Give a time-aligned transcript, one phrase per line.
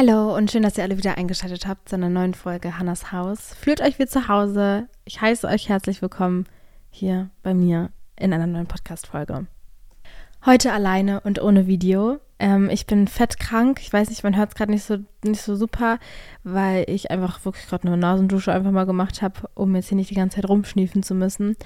[0.00, 3.52] Hallo und schön, dass ihr alle wieder eingeschaltet habt zu einer neuen Folge Hannas Haus.
[3.60, 4.88] Fühlt euch wie zu Hause.
[5.04, 6.46] Ich heiße euch herzlich willkommen
[6.88, 9.46] hier bei mir in einer neuen Podcast-Folge.
[10.46, 12.18] Heute alleine und ohne Video.
[12.38, 13.80] Ähm, ich bin fett krank.
[13.82, 15.98] Ich weiß nicht, man hört es gerade nicht so, nicht so super,
[16.44, 20.08] weil ich einfach wirklich gerade eine Nasendusche einfach mal gemacht habe, um jetzt hier nicht
[20.08, 21.56] die ganze Zeit rumschniefen zu müssen.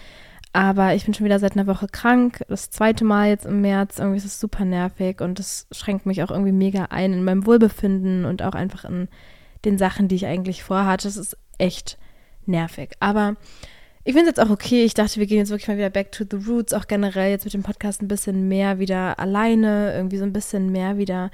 [0.54, 2.44] Aber ich bin schon wieder seit einer Woche krank.
[2.46, 3.98] Das zweite Mal jetzt im März.
[3.98, 7.44] Irgendwie ist es super nervig und das schränkt mich auch irgendwie mega ein in meinem
[7.44, 9.08] Wohlbefinden und auch einfach in
[9.64, 11.08] den Sachen, die ich eigentlich vorhatte.
[11.08, 11.98] Das ist echt
[12.46, 12.92] nervig.
[13.00, 13.34] Aber
[14.04, 14.84] ich finde es jetzt auch okay.
[14.84, 16.72] Ich dachte, wir gehen jetzt wirklich mal wieder back to the roots.
[16.72, 19.92] Auch generell jetzt mit dem Podcast ein bisschen mehr wieder alleine.
[19.92, 21.32] Irgendwie so ein bisschen mehr wieder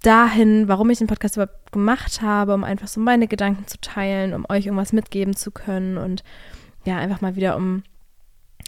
[0.00, 4.32] dahin, warum ich den Podcast überhaupt gemacht habe, um einfach so meine Gedanken zu teilen,
[4.32, 6.24] um euch irgendwas mitgeben zu können und
[6.86, 7.82] ja, einfach mal wieder um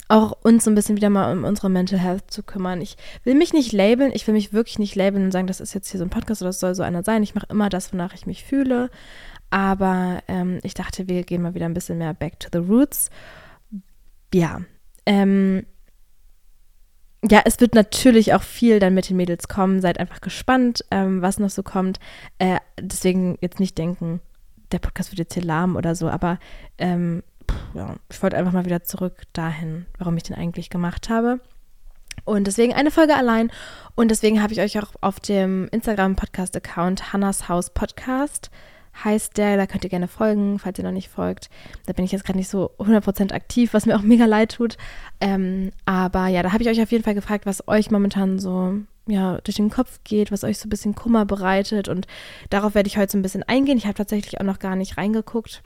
[0.09, 2.81] auch uns ein bisschen wieder mal um unsere Mental Health zu kümmern.
[2.81, 5.75] Ich will mich nicht labeln, ich will mich wirklich nicht labeln und sagen, das ist
[5.75, 7.23] jetzt hier so ein Podcast oder das soll so einer sein.
[7.23, 8.91] Ich mache immer das, wonach ich mich fühle.
[9.51, 13.11] Aber ähm, ich dachte, wir gehen mal wieder ein bisschen mehr back to the roots.
[14.33, 14.63] Ja.
[15.05, 15.67] Ähm,
[17.23, 19.81] ja, es wird natürlich auch viel dann mit den Mädels kommen.
[19.81, 21.99] Seid einfach gespannt, ähm, was noch so kommt.
[22.39, 24.21] Äh, deswegen jetzt nicht denken,
[24.73, 26.39] der Podcast wird jetzt hier lahm oder so, aber
[26.79, 27.23] ähm,
[27.75, 31.41] ja, ich wollte einfach mal wieder zurück dahin, warum ich den eigentlich gemacht habe.
[32.25, 33.51] Und deswegen eine Folge allein.
[33.95, 38.51] Und deswegen habe ich euch auch auf dem Instagram-Podcast-Account Hannas Haus Podcast
[39.05, 39.57] heißt der.
[39.57, 41.49] Da könnt ihr gerne folgen, falls ihr noch nicht folgt.
[41.87, 44.77] Da bin ich jetzt gerade nicht so 100% aktiv, was mir auch mega leid tut.
[45.21, 48.75] Ähm, aber ja, da habe ich euch auf jeden Fall gefragt, was euch momentan so
[49.07, 51.89] ja, durch den Kopf geht, was euch so ein bisschen Kummer bereitet.
[51.89, 52.07] Und
[52.51, 53.79] darauf werde ich heute so ein bisschen eingehen.
[53.79, 55.63] Ich habe tatsächlich auch noch gar nicht reingeguckt.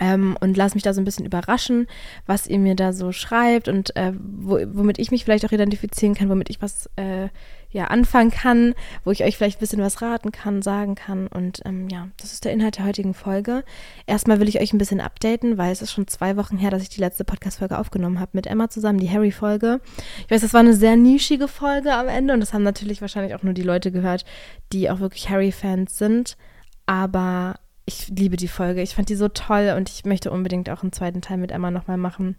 [0.00, 1.86] Ähm, und lass mich da so ein bisschen überraschen,
[2.26, 6.14] was ihr mir da so schreibt und äh, wo, womit ich mich vielleicht auch identifizieren
[6.14, 7.28] kann, womit ich was äh,
[7.70, 11.26] ja anfangen kann, wo ich euch vielleicht ein bisschen was raten kann, sagen kann.
[11.26, 13.62] Und ähm, ja, das ist der Inhalt der heutigen Folge.
[14.06, 16.82] Erstmal will ich euch ein bisschen updaten, weil es ist schon zwei Wochen her, dass
[16.82, 19.80] ich die letzte Podcast-Folge aufgenommen habe mit Emma zusammen, die Harry-Folge.
[20.24, 23.34] Ich weiß, das war eine sehr nischige Folge am Ende und das haben natürlich wahrscheinlich
[23.34, 24.24] auch nur die Leute gehört,
[24.72, 26.38] die auch wirklich Harry-Fans sind.
[26.86, 27.56] Aber
[27.90, 28.82] ich liebe die Folge.
[28.82, 31.70] Ich fand die so toll und ich möchte unbedingt auch einen zweiten Teil mit Emma
[31.70, 32.36] nochmal machen.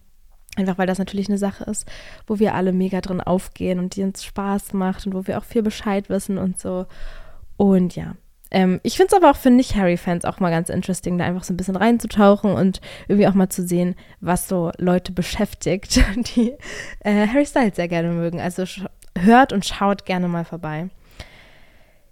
[0.56, 1.90] Einfach weil das natürlich eine Sache ist,
[2.28, 5.44] wo wir alle mega drin aufgehen und die uns Spaß macht und wo wir auch
[5.44, 6.86] viel Bescheid wissen und so.
[7.58, 8.16] Und ja,
[8.50, 11.54] ähm, ich finde es aber auch für Nicht-Harry-Fans auch mal ganz interesting, da einfach so
[11.54, 16.02] ein bisschen reinzutauchen und irgendwie auch mal zu sehen, was so Leute beschäftigt,
[16.36, 16.54] die
[17.00, 18.40] äh, Harry Styles sehr gerne mögen.
[18.42, 18.64] Also
[19.18, 20.90] hört und schaut gerne mal vorbei.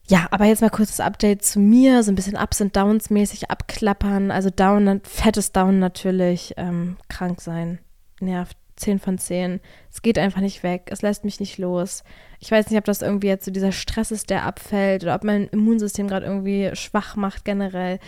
[0.09, 3.12] Ja, aber jetzt mal kurz das Update zu mir, so ein bisschen Ups und Downs
[3.12, 4.31] mäßig abklappern.
[4.31, 7.78] Also Down, fettes Down natürlich, ähm, krank sein,
[8.19, 9.59] nervt, 10 von 10.
[9.92, 12.03] Es geht einfach nicht weg, es lässt mich nicht los.
[12.40, 15.24] Ich weiß nicht, ob das irgendwie jetzt so dieser Stress ist, der abfällt oder ob
[15.24, 18.00] mein Immunsystem gerade irgendwie schwach macht generell.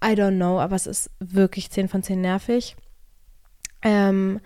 [0.00, 2.76] I don't know, aber es ist wirklich 10 von 10 nervig.
[3.82, 4.38] Ähm,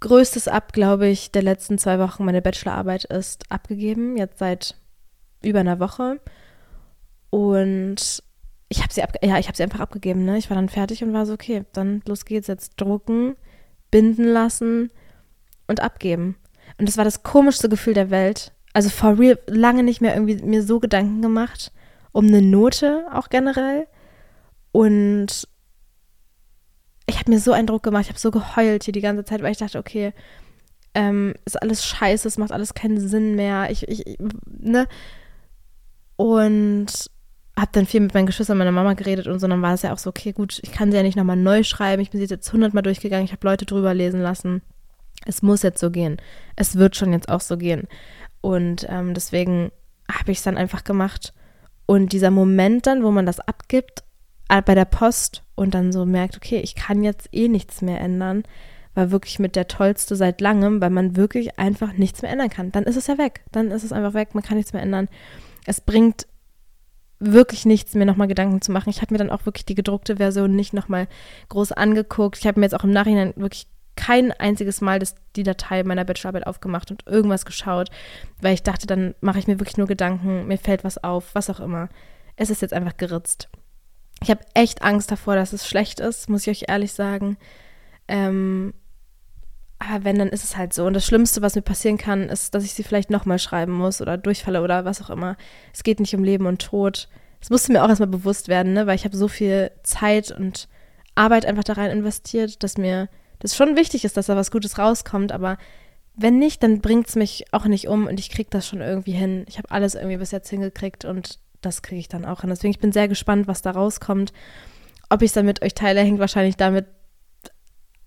[0.00, 4.76] größtes Ab, glaube ich, der letzten zwei Wochen, meine Bachelorarbeit ist abgegeben, jetzt seit
[5.42, 6.20] über einer Woche.
[7.30, 8.22] Und
[8.68, 10.24] ich habe sie, ja, ich hab sie einfach abgegeben.
[10.24, 10.38] Ne?
[10.38, 12.74] Ich war dann fertig und war so, okay, dann los geht's jetzt.
[12.80, 13.36] Drucken,
[13.90, 14.90] binden lassen
[15.66, 16.36] und abgeben.
[16.78, 18.52] Und das war das komischste Gefühl der Welt.
[18.72, 21.72] Also for real, lange nicht mehr irgendwie mir so Gedanken gemacht
[22.12, 23.86] um eine Note auch generell.
[24.72, 25.48] Und
[27.06, 29.42] ich habe mir so einen Druck gemacht, ich habe so geheult hier die ganze Zeit,
[29.42, 30.12] weil ich dachte, okay,
[30.94, 33.70] ähm, ist alles scheiße, es macht alles keinen Sinn mehr.
[33.70, 34.86] Ich, ich, ne?
[36.18, 37.10] Und
[37.56, 39.46] habe dann viel mit meinen Geschwistern, meiner Mama geredet und so.
[39.46, 41.36] Und dann war es ja auch so, okay, gut, ich kann sie ja nicht nochmal
[41.36, 42.02] neu schreiben.
[42.02, 44.62] Ich bin jetzt hundertmal durchgegangen, ich habe Leute drüber lesen lassen.
[45.26, 46.16] Es muss jetzt so gehen.
[46.56, 47.86] Es wird schon jetzt auch so gehen.
[48.40, 49.70] Und ähm, deswegen
[50.10, 51.34] habe ich es dann einfach gemacht.
[51.86, 54.02] Und dieser Moment dann, wo man das abgibt
[54.48, 58.00] äh, bei der Post und dann so merkt, okay, ich kann jetzt eh nichts mehr
[58.00, 58.42] ändern,
[58.94, 62.72] war wirklich mit der tollste seit langem, weil man wirklich einfach nichts mehr ändern kann.
[62.72, 63.42] Dann ist es ja weg.
[63.52, 65.08] Dann ist es einfach weg, man kann nichts mehr ändern
[65.68, 66.26] es bringt
[67.20, 68.88] wirklich nichts, mir nochmal Gedanken zu machen.
[68.88, 71.08] Ich habe mir dann auch wirklich die gedruckte Version nicht nochmal
[71.50, 72.38] groß angeguckt.
[72.38, 76.04] Ich habe mir jetzt auch im Nachhinein wirklich kein einziges Mal das, die Datei meiner
[76.04, 77.90] Bachelorarbeit aufgemacht und irgendwas geschaut,
[78.40, 81.50] weil ich dachte, dann mache ich mir wirklich nur Gedanken, mir fällt was auf, was
[81.50, 81.90] auch immer.
[82.36, 83.50] Es ist jetzt einfach geritzt.
[84.22, 87.36] Ich habe echt Angst davor, dass es schlecht ist, muss ich euch ehrlich sagen.
[88.06, 88.72] Ähm,
[89.78, 90.84] aber wenn, dann ist es halt so.
[90.86, 94.00] Und das Schlimmste, was mir passieren kann, ist, dass ich sie vielleicht nochmal schreiben muss
[94.00, 95.36] oder durchfalle oder was auch immer.
[95.72, 97.08] Es geht nicht um Leben und Tod.
[97.40, 98.86] Das musste mir auch erstmal bewusst werden, ne?
[98.86, 100.68] weil ich habe so viel Zeit und
[101.14, 103.08] Arbeit einfach da rein investiert, dass mir
[103.38, 105.30] das schon wichtig ist, dass da was Gutes rauskommt.
[105.30, 105.58] Aber
[106.16, 109.12] wenn nicht, dann bringt es mich auch nicht um und ich kriege das schon irgendwie
[109.12, 109.44] hin.
[109.48, 112.50] Ich habe alles irgendwie bis jetzt hingekriegt und das kriege ich dann auch hin.
[112.50, 114.32] Deswegen ich bin sehr gespannt, was da rauskommt.
[115.08, 116.86] Ob ich es dann mit euch teile, hängt wahrscheinlich damit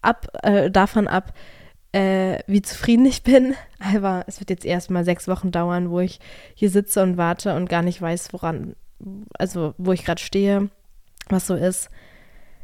[0.01, 1.33] ab, äh, davon ab,
[1.91, 3.55] äh, wie zufrieden ich bin.
[3.79, 6.19] Aber es wird jetzt erstmal sechs Wochen dauern, wo ich
[6.55, 8.75] hier sitze und warte und gar nicht weiß, woran,
[9.37, 10.69] also wo ich gerade stehe,
[11.29, 11.89] was so ist.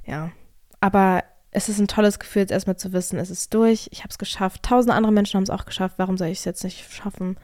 [0.06, 0.32] Ja,
[0.80, 4.10] aber es ist ein tolles Gefühl, jetzt erstmal zu wissen, es ist durch, ich habe
[4.10, 4.64] es geschafft.
[4.64, 7.38] Tausende andere Menschen haben es auch geschafft, warum soll ich es jetzt nicht schaffen?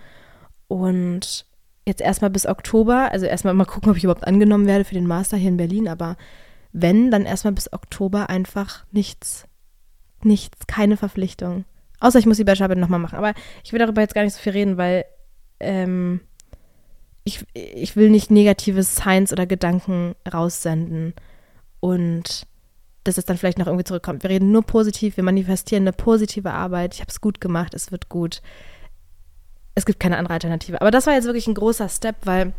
[0.68, 1.46] Und
[1.86, 5.08] jetzt erstmal bis Oktober, also erstmal mal gucken, ob ich überhaupt angenommen werde für den
[5.08, 6.16] Master hier in Berlin, aber
[6.72, 9.48] wenn, dann erstmal bis Oktober einfach nichts,
[10.24, 11.66] nichts, keine Verpflichtung.
[12.04, 13.18] Außer ich muss die Bachelorarbeit nochmal machen.
[13.18, 13.34] Aber
[13.64, 15.06] ich will darüber jetzt gar nicht so viel reden, weil
[15.62, 16.20] ähm,
[17.24, 21.14] ich, ich will nicht negative Signs oder Gedanken raussenden
[21.80, 22.46] und
[23.06, 24.24] dass es dann vielleicht noch irgendwie zurückkommt.
[24.24, 26.94] Wir reden nur positiv, wir manifestieren eine positive Arbeit.
[26.94, 28.42] Ich habe es gut gemacht, es wird gut.
[29.74, 30.82] Es gibt keine andere Alternative.
[30.82, 32.52] Aber das war jetzt wirklich ein großer Step, weil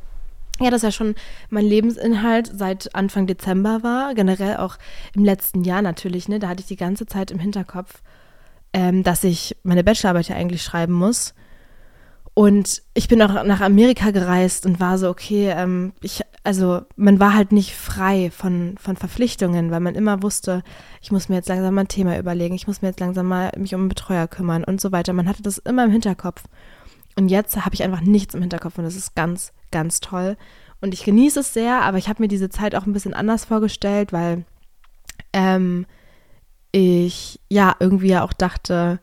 [0.59, 1.17] ja, das ja schon
[1.51, 4.79] mein Lebensinhalt seit Anfang Dezember war, generell auch
[5.15, 8.03] im letzten Jahr natürlich, ne, da hatte ich die ganze Zeit im Hinterkopf,
[8.75, 11.33] ähm, dass ich meine Bachelorarbeit ja eigentlich schreiben muss.
[12.35, 17.21] Und ich bin auch nach Amerika gereist und war so, okay, ähm, ich, also man
[17.21, 20.65] war halt nicht frei von, von Verpflichtungen, weil man immer wusste,
[21.01, 23.53] ich muss mir jetzt langsam mal ein Thema überlegen, ich muss mir jetzt langsam mal
[23.57, 25.13] mich um einen Betreuer kümmern und so weiter.
[25.13, 26.43] Man hatte das immer im Hinterkopf.
[27.15, 30.37] Und jetzt habe ich einfach nichts im Hinterkopf und das ist ganz, ganz toll.
[30.81, 33.45] Und ich genieße es sehr, aber ich habe mir diese Zeit auch ein bisschen anders
[33.45, 34.45] vorgestellt, weil
[35.33, 35.87] ähm,
[36.75, 38.99] ich ja irgendwie ja auch dachte,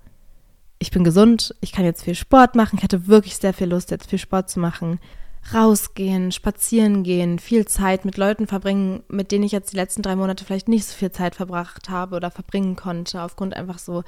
[0.78, 2.76] ich bin gesund, ich kann jetzt viel Sport machen.
[2.78, 5.00] Ich hatte wirklich sehr viel Lust, jetzt viel Sport zu machen.
[5.54, 10.18] Rausgehen, spazieren gehen, viel Zeit mit Leuten verbringen, mit denen ich jetzt die letzten drei
[10.18, 14.04] Monate vielleicht nicht so viel Zeit verbracht habe oder verbringen konnte, aufgrund einfach so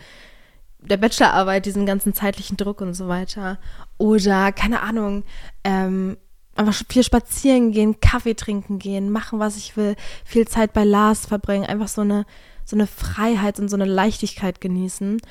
[0.80, 3.60] der Bachelorarbeit, diesen ganzen zeitlichen Druck und so weiter.
[3.98, 5.24] Oder, keine Ahnung,
[5.64, 6.18] ähm,
[6.56, 9.96] einfach viel spazieren gehen, Kaffee trinken gehen, machen, was ich will,
[10.26, 12.26] viel Zeit bei Lars verbringen, einfach so eine
[12.66, 15.22] so eine Freiheit und so eine Leichtigkeit genießen.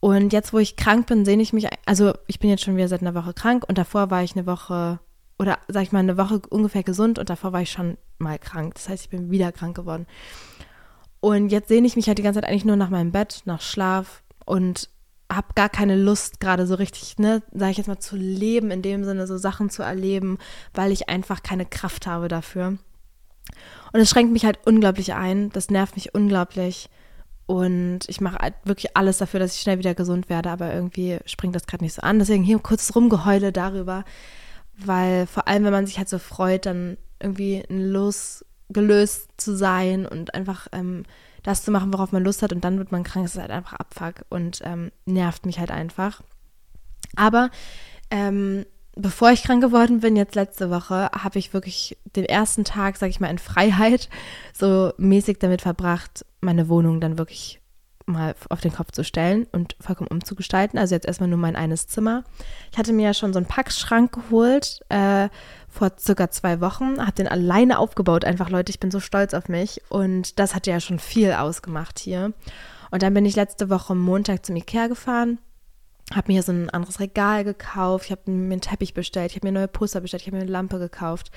[0.00, 2.88] Und jetzt, wo ich krank bin, sehne ich mich, also ich bin jetzt schon wieder
[2.88, 5.00] seit einer Woche krank und davor war ich eine Woche
[5.38, 8.74] oder sag ich mal eine Woche ungefähr gesund und davor war ich schon mal krank.
[8.74, 10.06] Das heißt, ich bin wieder krank geworden.
[11.20, 13.60] Und jetzt sehne ich mich halt die ganze Zeit eigentlich nur nach meinem Bett, nach
[13.60, 14.88] Schlaf und
[15.30, 18.82] habe gar keine Lust gerade so richtig, ne, sage ich jetzt mal, zu leben, in
[18.82, 20.38] dem Sinne so Sachen zu erleben,
[20.72, 22.78] weil ich einfach keine Kraft habe dafür.
[23.92, 25.50] Und es schränkt mich halt unglaublich ein.
[25.50, 26.88] Das nervt mich unglaublich.
[27.46, 31.18] Und ich mache halt wirklich alles dafür, dass ich schnell wieder gesund werde, aber irgendwie
[31.26, 32.18] springt das gerade nicht so an.
[32.18, 34.04] Deswegen hier kurz rumgeheule darüber,
[34.76, 40.34] weil vor allem, wenn man sich halt so freut, dann irgendwie losgelöst zu sein und
[40.34, 41.04] einfach ähm,
[41.44, 43.52] das zu machen, worauf man Lust hat und dann wird man krank, das ist halt
[43.52, 46.22] einfach Abfuck und ähm, nervt mich halt einfach.
[47.14, 47.50] Aber
[48.10, 52.96] ähm, bevor ich krank geworden bin, jetzt letzte Woche, habe ich wirklich den ersten Tag,
[52.96, 54.08] sag ich mal, in Freiheit
[54.52, 57.60] so mäßig damit verbracht, meine Wohnung dann wirklich
[58.06, 60.78] mal auf den Kopf zu stellen und vollkommen umzugestalten.
[60.78, 62.24] Also jetzt erstmal nur mein eines Zimmer.
[62.72, 65.28] Ich hatte mir ja schon so einen Packschrank geholt äh,
[65.68, 68.24] vor circa zwei Wochen, habe den alleine aufgebaut.
[68.24, 71.98] Einfach Leute, ich bin so stolz auf mich und das hat ja schon viel ausgemacht
[71.98, 72.32] hier.
[72.92, 75.38] Und dann bin ich letzte Woche Montag zum Ikea gefahren
[76.14, 79.46] habe mir so ein anderes Regal gekauft, ich habe mir einen Teppich bestellt, ich habe
[79.46, 81.30] mir neue Puster bestellt, ich habe mir eine Lampe gekauft.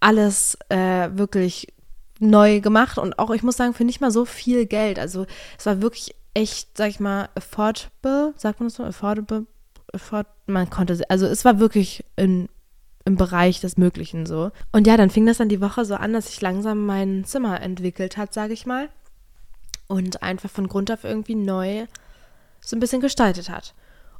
[0.00, 1.72] Alles äh, wirklich
[2.20, 4.98] neu gemacht und auch, ich muss sagen, für nicht mal so viel Geld.
[4.98, 5.26] Also
[5.58, 8.84] es war wirklich echt, sag ich mal, affordable, sagt man das so?
[8.84, 9.46] Affordable?
[9.92, 12.48] Afford man konnte, also es war wirklich in,
[13.04, 14.50] im Bereich des Möglichen so.
[14.72, 17.60] Und ja, dann fing das dann die Woche so an, dass sich langsam mein Zimmer
[17.60, 18.88] entwickelt hat, sage ich mal.
[19.86, 21.86] Und einfach von Grund auf irgendwie neu
[22.60, 23.74] so ein bisschen gestaltet hat.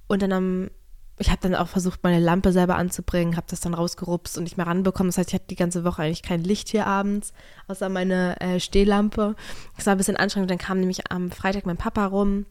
[0.07, 0.71] Und dann am,
[1.19, 4.57] ich habe dann auch versucht, meine Lampe selber anzubringen, habe das dann rausgerupst und nicht
[4.57, 5.11] mehr ranbekommen.
[5.11, 7.33] Das heißt, ich hatte die ganze Woche eigentlich kein Licht hier abends,
[7.69, 9.37] außer meine äh, Stehlampe.
[9.77, 10.51] Das war ein bisschen anstrengend.
[10.51, 12.47] Dann kam nämlich am Freitag mein Papa rum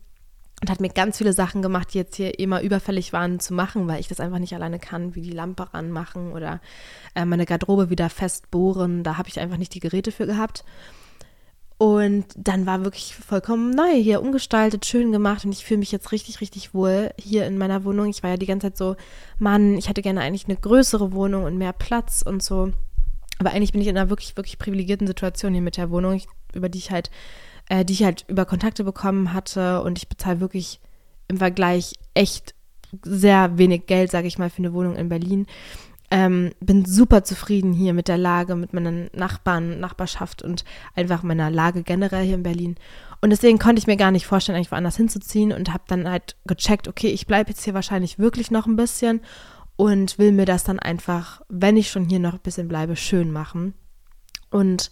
[0.62, 3.88] und hat mir ganz viele Sachen gemacht, die jetzt hier immer überfällig waren zu machen,
[3.88, 6.62] weil ich das einfach nicht alleine kann, wie die Lampe ranmachen oder
[7.15, 9.03] äh, meine Garderobe wieder festbohren.
[9.03, 10.63] Da habe ich einfach nicht die Geräte für gehabt.
[11.77, 16.12] Und dann war wirklich vollkommen neu hier, umgestaltet, schön gemacht und ich fühle mich jetzt
[16.12, 18.10] richtig, richtig wohl hier in meiner Wohnung.
[18.10, 18.96] Ich war ja die ganze Zeit so,
[19.39, 22.72] Mann, ich hätte gerne eigentlich eine größere Wohnung und mehr Platz und so.
[23.39, 26.22] Aber eigentlich bin ich in einer wirklich, wirklich privilegierten Situation hier mit der Wohnung,
[26.53, 27.10] über die ich halt,
[27.68, 30.80] äh, die ich halt über Kontakte bekommen hatte und ich bezahle wirklich
[31.27, 32.53] im Vergleich echt
[33.01, 35.48] sehr wenig Geld, sage ich mal, für eine Wohnung in Berlin.
[36.15, 41.50] Ähm, bin super zufrieden hier mit der Lage, mit meinen Nachbarn, Nachbarschaft und einfach meiner
[41.50, 42.75] Lage generell hier in Berlin.
[43.20, 46.36] Und deswegen konnte ich mir gar nicht vorstellen, eigentlich woanders hinzuziehen und habe dann halt
[46.46, 49.22] gecheckt, okay, ich bleibe jetzt hier wahrscheinlich wirklich noch ein bisschen
[49.75, 53.32] und will mir das dann einfach, wenn ich schon hier noch ein bisschen bleibe, schön
[53.32, 53.74] machen.
[54.51, 54.91] Und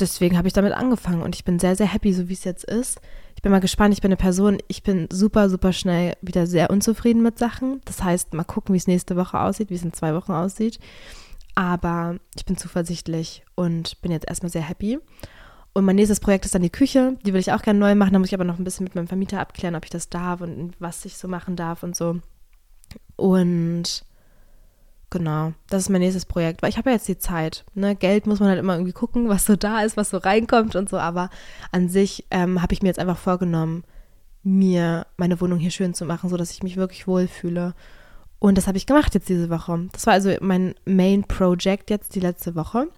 [0.00, 2.64] deswegen habe ich damit angefangen und ich bin sehr, sehr happy, so wie es jetzt
[2.64, 3.02] ist.
[3.46, 7.22] Bin mal gespannt, ich bin eine Person, ich bin super, super schnell wieder sehr unzufrieden
[7.22, 7.80] mit Sachen.
[7.84, 10.80] Das heißt, mal gucken, wie es nächste Woche aussieht, wie es in zwei Wochen aussieht.
[11.54, 14.98] Aber ich bin zuversichtlich und bin jetzt erstmal sehr happy.
[15.74, 17.18] Und mein nächstes Projekt ist dann die Küche.
[17.24, 18.14] Die will ich auch gerne neu machen.
[18.14, 20.40] Da muss ich aber noch ein bisschen mit meinem Vermieter abklären, ob ich das darf
[20.40, 22.18] und was ich so machen darf und so.
[23.14, 24.04] Und
[25.10, 26.62] genau, das ist mein nächstes Projekt.
[26.62, 27.64] Weil ich habe ja jetzt die Zeit.
[27.74, 27.94] Ne?
[27.96, 30.88] Geld muss man halt immer irgendwie gucken, was so da ist, was so reinkommt und
[30.88, 30.98] so.
[30.98, 31.30] Aber
[31.72, 33.84] an sich ähm, habe ich mir jetzt einfach vorgenommen,
[34.42, 37.74] mir meine Wohnung hier schön zu machen, sodass ich mich wirklich wohlfühle.
[38.38, 39.88] Und das habe ich gemacht jetzt diese Woche.
[39.92, 42.88] Das war also mein Main Project jetzt die letzte Woche.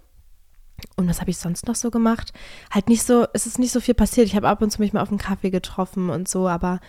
[0.97, 2.33] Und was habe ich sonst noch so gemacht?
[2.71, 4.27] Halt nicht so, es ist nicht so viel passiert.
[4.27, 6.81] Ich habe ab und zu mich mal auf einen Kaffee getroffen und so, aber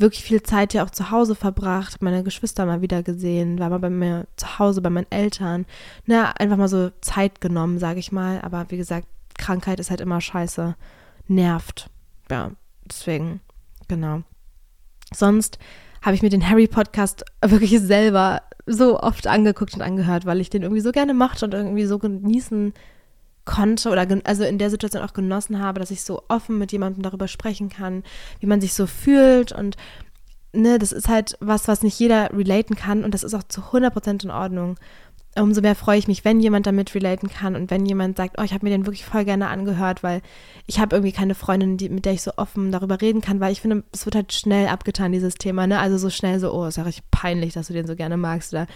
[0.00, 3.78] wirklich viel Zeit ja auch zu Hause verbracht, meine Geschwister mal wieder gesehen, war mal
[3.78, 5.66] bei mir zu Hause, bei meinen Eltern.
[6.06, 8.40] Ne, einfach mal so Zeit genommen, sage ich mal.
[8.42, 9.06] Aber wie gesagt,
[9.38, 10.74] Krankheit ist halt immer scheiße.
[11.28, 11.90] Nervt.
[12.30, 12.52] Ja,
[12.88, 13.40] deswegen,
[13.88, 14.22] genau.
[15.14, 15.58] Sonst
[16.02, 20.62] habe ich mir den Harry-Podcast wirklich selber so oft angeguckt und angehört, weil ich den
[20.62, 22.72] irgendwie so gerne mochte und irgendwie so genießen
[23.50, 27.02] konnte oder also in der Situation auch genossen habe, dass ich so offen mit jemandem
[27.02, 28.04] darüber sprechen kann,
[28.38, 29.76] wie man sich so fühlt und
[30.52, 33.60] ne, das ist halt was, was nicht jeder relaten kann und das ist auch zu
[33.60, 34.76] 100% in Ordnung.
[35.36, 38.42] Umso mehr freue ich mich, wenn jemand damit relaten kann und wenn jemand sagt, oh,
[38.42, 40.22] ich habe mir den wirklich voll gerne angehört, weil
[40.66, 43.52] ich habe irgendwie keine Freundin, die, mit der ich so offen darüber reden kann, weil
[43.52, 45.78] ich finde, es wird halt schnell abgetan, dieses Thema, ne?
[45.78, 48.52] Also so schnell so, oh, ist ja richtig peinlich, dass du den so gerne magst
[48.52, 48.66] oder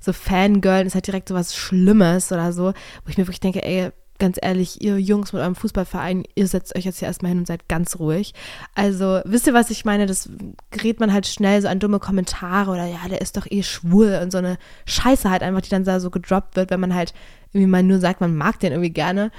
[0.00, 2.72] so Fangirl ist halt direkt so was Schlimmes oder so,
[3.04, 6.76] wo ich mir wirklich denke, ey, ganz ehrlich, ihr Jungs mit eurem Fußballverein, ihr setzt
[6.76, 8.34] euch jetzt hier erstmal hin und seid ganz ruhig.
[8.76, 10.06] Also, wisst ihr, was ich meine?
[10.06, 10.30] Das
[10.70, 14.20] gerät man halt schnell so an dumme Kommentare oder ja, der ist doch eh schwul
[14.22, 17.14] und so eine Scheiße halt einfach, die dann da so gedroppt wird, wenn man halt
[17.52, 19.32] irgendwie mal nur sagt, man mag den irgendwie gerne.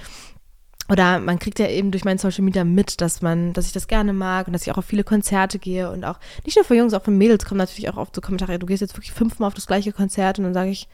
[0.89, 3.87] Oder man kriegt ja eben durch meinen Social Media mit, dass man, dass ich das
[3.87, 6.75] gerne mag und dass ich auch auf viele Konzerte gehe und auch nicht nur für
[6.75, 9.47] Jungs, auch für Mädels kommen natürlich auch oft so Kommentare, du gehst jetzt wirklich fünfmal
[9.47, 10.89] auf das gleiche Konzert und dann sage ich,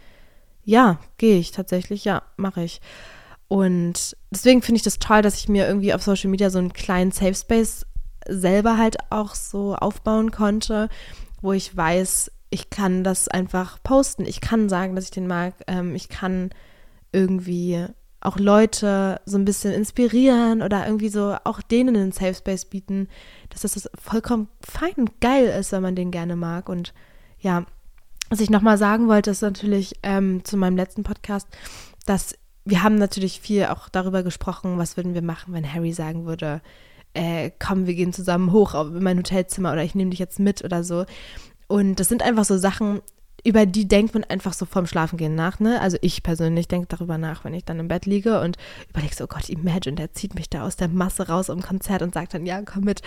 [0.63, 2.81] ja, gehe ich tatsächlich, ja, mache ich.
[3.49, 6.71] Und deswegen finde ich das toll, dass ich mir irgendwie auf Social Media so einen
[6.71, 7.85] kleinen Safe Space
[8.27, 10.87] selber halt auch so aufbauen konnte,
[11.41, 14.23] wo ich weiß, ich kann das einfach posten.
[14.25, 15.55] Ich kann sagen, dass ich den mag.
[15.67, 16.51] Ähm, ich kann
[17.11, 17.85] irgendwie
[18.21, 23.07] auch Leute so ein bisschen inspirieren oder irgendwie so auch denen einen Safe Space bieten,
[23.49, 26.69] dass das vollkommen fein und geil ist, wenn man den gerne mag.
[26.69, 26.93] Und
[27.39, 27.65] ja,
[28.29, 31.47] was ich nochmal sagen wollte, ist natürlich ähm, zu meinem letzten Podcast,
[32.05, 32.35] dass
[32.69, 36.61] wir haben natürlich viel auch darüber gesprochen, was würden wir machen, wenn Harry sagen würde,
[37.13, 40.63] äh, komm, wir gehen zusammen hoch in mein Hotelzimmer oder ich nehme dich jetzt mit
[40.63, 41.05] oder so.
[41.67, 43.01] Und das sind einfach so Sachen,
[43.43, 45.79] über die denkt man einfach so vorm Schlafengehen nach, ne?
[45.81, 48.57] Also ich persönlich denke darüber nach, wenn ich dann im Bett liege und
[48.89, 52.01] überlege so, oh Gott, imagine, der zieht mich da aus der Masse raus im Konzert
[52.01, 53.01] und sagt dann, ja, komm mit.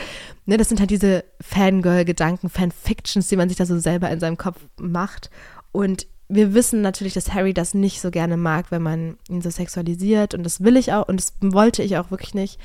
[0.47, 4.39] Ne, das sind halt diese Fangirl-Gedanken, Fanfictions, die man sich da so selber in seinem
[4.39, 5.31] Kopf macht.
[5.71, 9.51] Und wir wissen natürlich, dass Harry das nicht so gerne mag, wenn man ihn so
[9.51, 10.35] sexualisiert.
[10.35, 12.59] Und das will ich auch und das wollte ich auch wirklich nicht.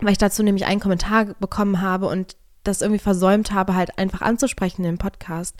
[0.00, 4.22] Weil ich dazu nämlich einen Kommentar bekommen habe und das irgendwie versäumt habe, halt einfach
[4.22, 5.56] anzusprechen im Podcast,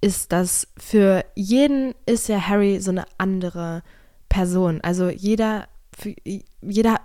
[0.00, 3.82] ist, dass für jeden ist ja Harry so eine andere
[4.28, 4.80] Person.
[4.82, 6.14] Also jeder, für,
[6.60, 7.00] jeder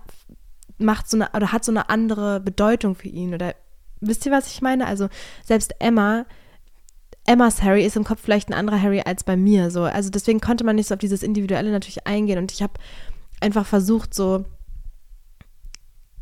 [0.77, 3.33] macht so eine oder hat so eine andere Bedeutung für ihn.
[3.33, 3.55] Oder
[4.01, 4.85] wisst ihr, was ich meine?
[4.85, 5.09] Also
[5.43, 6.25] selbst Emma
[7.25, 9.71] Emmas Harry ist im Kopf vielleicht ein anderer Harry als bei mir.
[9.71, 9.83] So.
[9.83, 12.37] Also deswegen konnte man nicht so auf dieses Individuelle natürlich eingehen.
[12.37, 12.73] Und ich habe
[13.39, 14.45] einfach versucht, so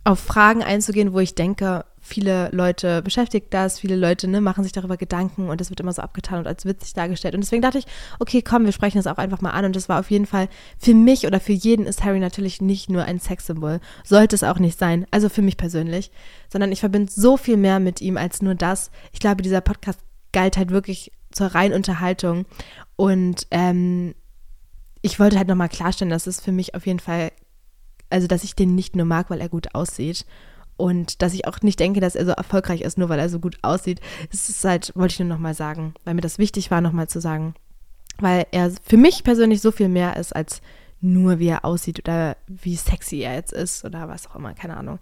[0.04, 4.74] auf Fragen einzugehen, wo ich denke, viele Leute beschäftigt das, viele Leute ne, machen sich
[4.74, 7.36] darüber Gedanken und das wird immer so abgetan und als witzig dargestellt.
[7.36, 7.86] Und deswegen dachte ich,
[8.20, 9.66] okay, komm, wir sprechen das auch einfach mal an.
[9.66, 12.90] Und das war auf jeden Fall für mich oder für jeden ist Harry natürlich nicht
[12.90, 13.80] nur ein Sexsymbol.
[14.04, 15.06] Sollte es auch nicht sein.
[15.12, 16.12] Also für mich persönlich.
[16.52, 18.90] Sondern ich verbinde so viel mehr mit ihm als nur das.
[19.14, 20.00] Ich glaube, dieser Podcast
[20.32, 22.46] galt halt wirklich zur reinen Unterhaltung.
[22.96, 24.14] Und ähm,
[25.02, 27.32] ich wollte halt nochmal klarstellen, dass es für mich auf jeden Fall,
[28.10, 30.26] also dass ich den nicht nur mag, weil er gut aussieht.
[30.78, 33.40] Und dass ich auch nicht denke, dass er so erfolgreich ist, nur weil er so
[33.40, 34.02] gut aussieht.
[34.32, 37.22] Das ist halt, wollte ich nur nochmal sagen, weil mir das wichtig war, nochmal zu
[37.22, 37.54] sagen.
[38.18, 40.62] Weil er für mich persönlich so viel mehr ist, als
[41.02, 44.78] nur wie er aussieht oder wie sexy er jetzt ist oder was auch immer, keine
[44.78, 45.00] Ahnung.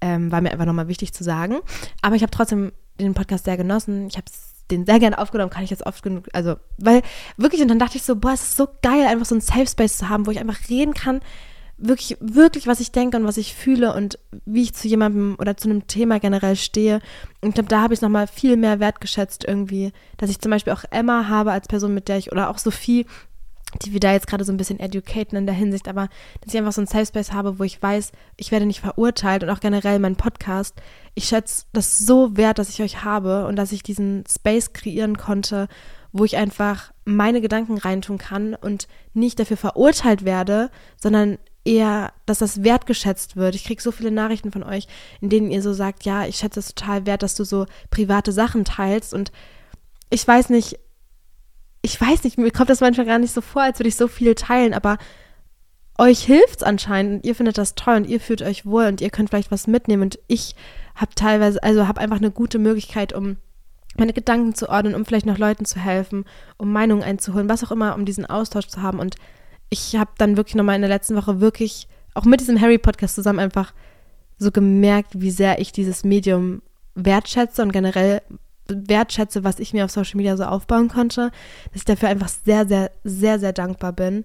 [0.00, 1.58] Ähm, war mir einfach nochmal wichtig zu sagen.
[2.02, 4.08] Aber ich habe trotzdem den Podcast sehr genossen.
[4.08, 7.02] Ich habe es den sehr gerne aufgenommen, kann ich jetzt oft genug, also, weil
[7.36, 9.66] wirklich, und dann dachte ich so, boah, es ist so geil, einfach so ein Safe
[9.66, 11.20] Space zu haben, wo ich einfach reden kann,
[11.78, 15.56] wirklich, wirklich, was ich denke und was ich fühle und wie ich zu jemandem oder
[15.56, 17.00] zu einem Thema generell stehe.
[17.40, 20.72] Und ich glaube, da habe ich nochmal viel mehr wertgeschätzt irgendwie, dass ich zum Beispiel
[20.72, 23.06] auch Emma habe als Person, mit der ich, oder auch Sophie,
[23.82, 26.08] die wir da jetzt gerade so ein bisschen educaten in der Hinsicht, aber
[26.40, 29.42] dass ich einfach so ein Safe Space habe, wo ich weiß, ich werde nicht verurteilt
[29.42, 30.74] und auch generell mein Podcast.
[31.14, 35.18] Ich schätze das so wert, dass ich euch habe und dass ich diesen Space kreieren
[35.18, 35.68] konnte,
[36.12, 42.38] wo ich einfach meine Gedanken reintun kann und nicht dafür verurteilt werde, sondern eher, dass
[42.38, 43.54] das wertgeschätzt wird.
[43.54, 44.86] Ich kriege so viele Nachrichten von euch,
[45.20, 48.32] in denen ihr so sagt, ja, ich schätze es total wert, dass du so private
[48.32, 49.32] Sachen teilst und
[50.10, 50.78] ich weiß nicht,
[51.88, 54.08] ich weiß nicht, mir kommt das manchmal gar nicht so vor, als würde ich so
[54.08, 54.98] viel teilen, aber
[55.96, 59.00] euch hilft es anscheinend und ihr findet das toll und ihr fühlt euch wohl und
[59.00, 60.54] ihr könnt vielleicht was mitnehmen und ich
[60.94, 63.38] habe teilweise, also habe einfach eine gute Möglichkeit, um
[63.96, 66.26] meine Gedanken zu ordnen, um vielleicht noch Leuten zu helfen,
[66.58, 69.16] um Meinungen einzuholen, was auch immer, um diesen Austausch zu haben und
[69.70, 73.38] ich habe dann wirklich nochmal in der letzten Woche wirklich, auch mit diesem Harry-Podcast zusammen
[73.38, 73.72] einfach
[74.36, 76.60] so gemerkt, wie sehr ich dieses Medium
[76.94, 78.20] wertschätze und generell
[78.68, 81.30] wertschätze, was ich mir auf Social Media so aufbauen konnte,
[81.72, 84.24] dass ich dafür einfach sehr, sehr, sehr, sehr dankbar bin,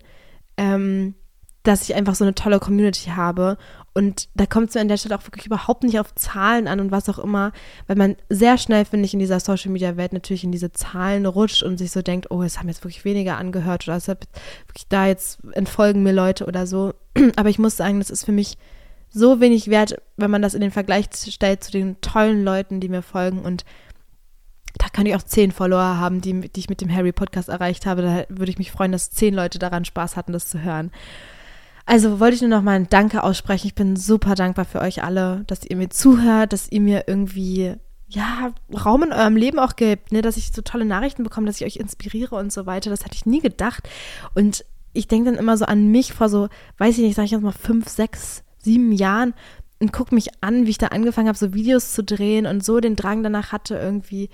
[0.58, 1.16] ähm,
[1.64, 3.58] dass ich einfach so eine tolle Community habe.
[3.94, 6.80] Und da kommt es mir an der Stelle auch wirklich überhaupt nicht auf Zahlen an
[6.80, 7.54] und was auch immer,
[7.88, 11.26] weil man sehr schnell, finde ich, in dieser Social Media Welt natürlich in diese Zahlen
[11.26, 14.28] rutscht und sich so denkt, oh, es haben jetzt wirklich weniger angehört oder es hat
[14.68, 16.94] wirklich da jetzt entfolgen mir Leute oder so.
[17.38, 18.58] Aber ich muss sagen, das ist für mich
[19.10, 22.90] so wenig wert, wenn man das in den Vergleich stellt zu den tollen Leuten, die
[22.90, 23.64] mir folgen und
[24.77, 27.86] da kann ich auch zehn Follower haben, die, die ich mit dem Harry Podcast erreicht
[27.86, 28.01] habe.
[28.01, 30.92] Da würde ich mich freuen, dass zehn Leute daran Spaß hatten, das zu hören.
[31.86, 33.68] Also wollte ich nur noch mal ein Danke aussprechen.
[33.68, 37.75] Ich bin super dankbar für euch alle, dass ihr mir zuhört, dass ihr mir irgendwie
[38.08, 38.53] ja,
[38.86, 41.65] Raum in eurem Leben auch gibt, ne, dass ich so tolle Nachrichten bekomme, dass ich
[41.65, 42.89] euch inspiriere und so weiter.
[42.89, 43.89] Das hätte ich nie gedacht.
[44.34, 44.63] Und
[44.94, 47.42] ich denke dann immer so an mich vor so, weiß ich nicht, sag ich jetzt
[47.42, 49.34] mal fünf, sechs, sieben Jahren
[49.80, 52.80] und gucke mich an, wie ich da angefangen habe, so Videos zu drehen und so
[52.80, 54.30] den Drang danach hatte, irgendwie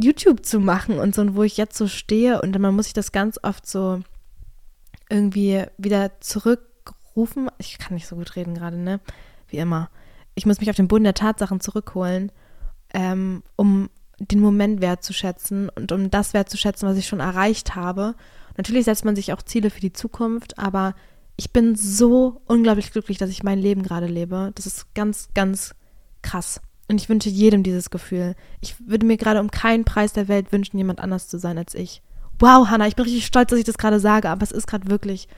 [0.00, 2.94] YouTube zu machen und so, und wo ich jetzt so stehe und man muss sich
[2.94, 4.00] das ganz oft so
[5.10, 7.50] irgendwie wieder zurückrufen.
[7.58, 9.00] Ich kann nicht so gut reden gerade, ne?
[9.48, 9.90] Wie immer.
[10.34, 12.32] Ich muss mich auf den Boden der Tatsachen zurückholen,
[12.92, 18.14] ähm, um den Moment wertzuschätzen und um das wertzuschätzen, was ich schon erreicht habe.
[18.56, 20.94] Natürlich setzt man sich auch Ziele für die Zukunft, aber
[21.36, 24.52] ich bin so unglaublich glücklich, dass ich mein Leben gerade lebe.
[24.54, 25.74] Das ist ganz, ganz
[26.22, 26.60] krass.
[26.88, 28.34] Und ich wünsche jedem dieses Gefühl.
[28.60, 31.74] Ich würde mir gerade um keinen Preis der Welt wünschen, jemand anders zu sein als
[31.74, 32.02] ich.
[32.38, 34.90] Wow, Hannah, ich bin richtig stolz, dass ich das gerade sage, aber es ist gerade
[34.90, 35.28] wirklich,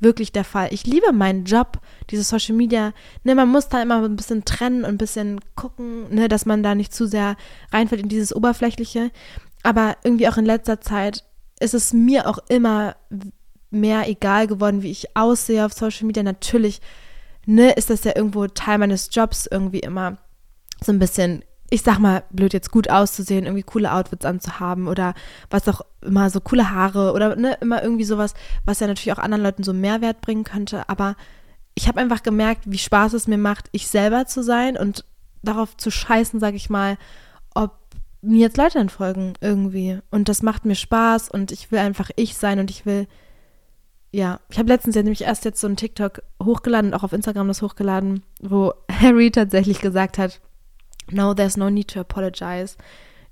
[0.00, 0.68] wirklich der Fall.
[0.72, 2.92] Ich liebe meinen Job, diese Social Media.
[3.24, 6.62] Ne, man muss da immer ein bisschen trennen und ein bisschen gucken, ne, dass man
[6.62, 7.36] da nicht zu sehr
[7.72, 9.10] reinfällt in dieses Oberflächliche.
[9.62, 11.24] Aber irgendwie auch in letzter Zeit
[11.60, 12.96] ist es mir auch immer
[13.70, 16.22] mehr egal geworden, wie ich aussehe auf Social Media.
[16.22, 16.80] Natürlich,
[17.46, 20.18] ne, ist das ja irgendwo Teil meines Jobs irgendwie immer
[20.82, 25.14] so ein bisschen, ich sag mal, blöd jetzt gut auszusehen, irgendwie coole Outfits anzuhaben oder
[25.50, 29.22] was auch immer, so coole Haare oder ne, immer irgendwie sowas, was ja natürlich auch
[29.22, 30.88] anderen Leuten so Mehrwert bringen könnte.
[30.88, 31.16] Aber
[31.74, 35.04] ich habe einfach gemerkt, wie Spaß es mir macht, ich selber zu sein und
[35.42, 36.98] darauf zu scheißen, sag ich mal,
[37.54, 37.72] ob
[38.20, 39.98] mir jetzt Leute entfolgen irgendwie.
[40.10, 43.06] Und das macht mir Spaß und ich will einfach ich sein und ich will,
[44.12, 47.48] ja, ich habe letztens ja nämlich erst jetzt so ein TikTok hochgeladen, auch auf Instagram
[47.48, 50.40] das hochgeladen, wo Harry tatsächlich gesagt hat,
[51.10, 52.76] no, there's no need to apologize.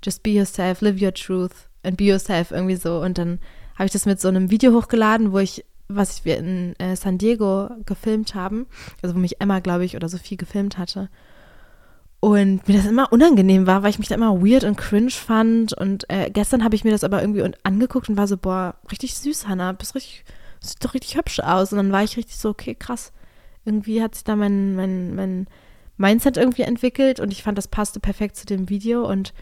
[0.03, 3.01] Just be yourself, live your truth and be yourself irgendwie so.
[3.01, 3.39] Und dann
[3.75, 7.17] habe ich das mit so einem Video hochgeladen, wo ich, was wir in äh, San
[7.17, 8.67] Diego gefilmt haben,
[9.01, 11.09] also wo mich Emma, glaube ich, oder Sophie gefilmt hatte.
[12.19, 15.73] Und mir das immer unangenehm war, weil ich mich da immer weird und cringe fand.
[15.73, 19.15] Und äh, gestern habe ich mir das aber irgendwie angeguckt und war so, boah, richtig
[19.15, 20.23] süß, Hannah, bist richtig,
[20.59, 21.71] sieht doch richtig hübsch aus.
[21.71, 23.11] Und dann war ich richtig so, okay, krass.
[23.65, 25.47] Irgendwie hat sich da mein, mein, mein
[26.01, 29.33] Mindset irgendwie entwickelt und ich fand, das passte perfekt zu dem Video und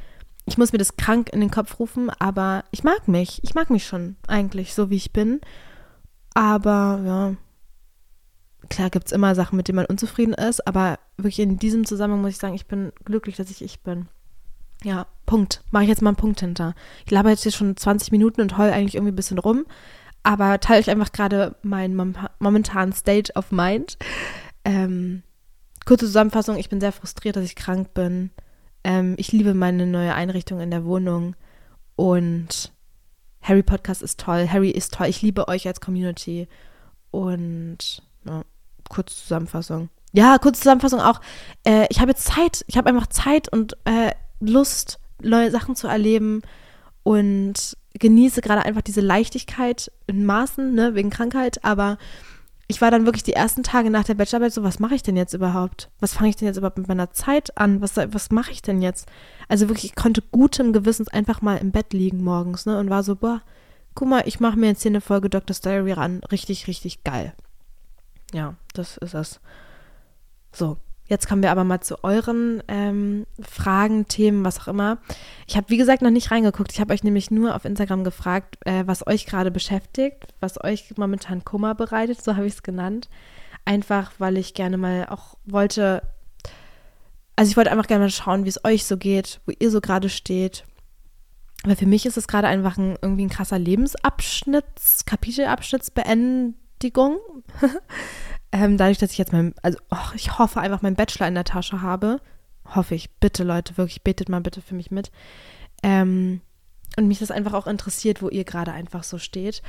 [0.45, 3.39] ich muss mir das krank in den Kopf rufen, aber ich mag mich.
[3.43, 5.41] Ich mag mich schon eigentlich, so wie ich bin.
[6.34, 7.36] Aber ja,
[8.67, 12.22] klar gibt es immer Sachen, mit denen man unzufrieden ist, aber wirklich in diesem Zusammenhang
[12.22, 14.08] muss ich sagen, ich bin glücklich, dass ich ich bin.
[14.84, 15.63] Ja, Punkt.
[15.72, 16.74] Mache ich jetzt mal einen Punkt hinter.
[17.06, 19.65] Ich laber jetzt hier schon 20 Minuten und heul eigentlich irgendwie ein bisschen rum,
[20.24, 23.98] aber teile euch einfach gerade meinen momentanen State of Mind.
[24.65, 25.24] Ähm,
[25.85, 28.31] Kurze Zusammenfassung, ich bin sehr frustriert, dass ich krank bin.
[28.83, 31.35] Ähm, ich liebe meine neue Einrichtung in der Wohnung
[31.95, 32.71] und
[33.41, 36.47] Harry Podcast ist toll, Harry ist toll, ich liebe euch als Community
[37.11, 38.43] und ja,
[38.89, 39.89] kurze Zusammenfassung.
[40.11, 41.21] Ja, kurze Zusammenfassung auch.
[41.63, 45.87] Äh, ich habe jetzt Zeit, ich habe einfach Zeit und äh, Lust, neue Sachen zu
[45.87, 46.41] erleben
[47.03, 51.97] und genieße gerade einfach diese Leichtigkeit in Maßen, ne, wegen Krankheit, aber
[52.71, 55.17] ich war dann wirklich die ersten Tage nach der Bachelorarbeit so, was mache ich denn
[55.17, 55.89] jetzt überhaupt?
[55.99, 57.82] Was fange ich denn jetzt überhaupt mit meiner Zeit an?
[57.82, 59.10] Was, was mache ich denn jetzt?
[59.47, 62.77] Also wirklich, ich konnte gutem Gewissens einfach mal im Bett liegen morgens, ne?
[62.77, 63.41] Und war so, boah,
[63.95, 65.55] guck mal, ich mache mir jetzt hier eine Folge Dr.
[65.55, 66.21] Diary ran.
[66.32, 67.34] Richtig, richtig geil.
[68.34, 69.39] Ja, das ist es.
[70.51, 70.77] So,
[71.10, 75.00] Jetzt kommen wir aber mal zu euren ähm, Fragen, Themen, was auch immer.
[75.48, 76.72] Ich habe, wie gesagt, noch nicht reingeguckt.
[76.72, 80.93] Ich habe euch nämlich nur auf Instagram gefragt, äh, was euch gerade beschäftigt, was euch
[80.98, 83.10] momentan Kummer bereitet, so habe ich es genannt.
[83.65, 86.04] Einfach, weil ich gerne mal auch wollte,
[87.36, 89.82] also ich wollte einfach gerne mal schauen, wie es euch so geht, wo ihr so
[89.82, 90.63] gerade steht.
[91.63, 97.17] Weil für mich ist es gerade einfach ein, irgendwie ein krasser Lebensabschnitts, Kapitelabschnittsbeendigung.
[98.51, 101.43] Ähm, dadurch, dass ich jetzt mein, also oh, ich hoffe einfach meinen Bachelor in der
[101.43, 102.19] Tasche habe,
[102.65, 105.12] hoffe ich, bitte Leute, wirklich betet mal bitte für mich mit.
[105.83, 106.41] Ähm,
[106.97, 109.62] und mich das einfach auch interessiert, wo ihr gerade einfach so steht.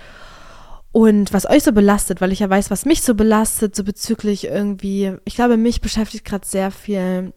[0.92, 4.44] Und was euch so belastet, weil ich ja weiß, was mich so belastet, so bezüglich
[4.44, 7.32] irgendwie, ich glaube, mich beschäftigt gerade sehr viel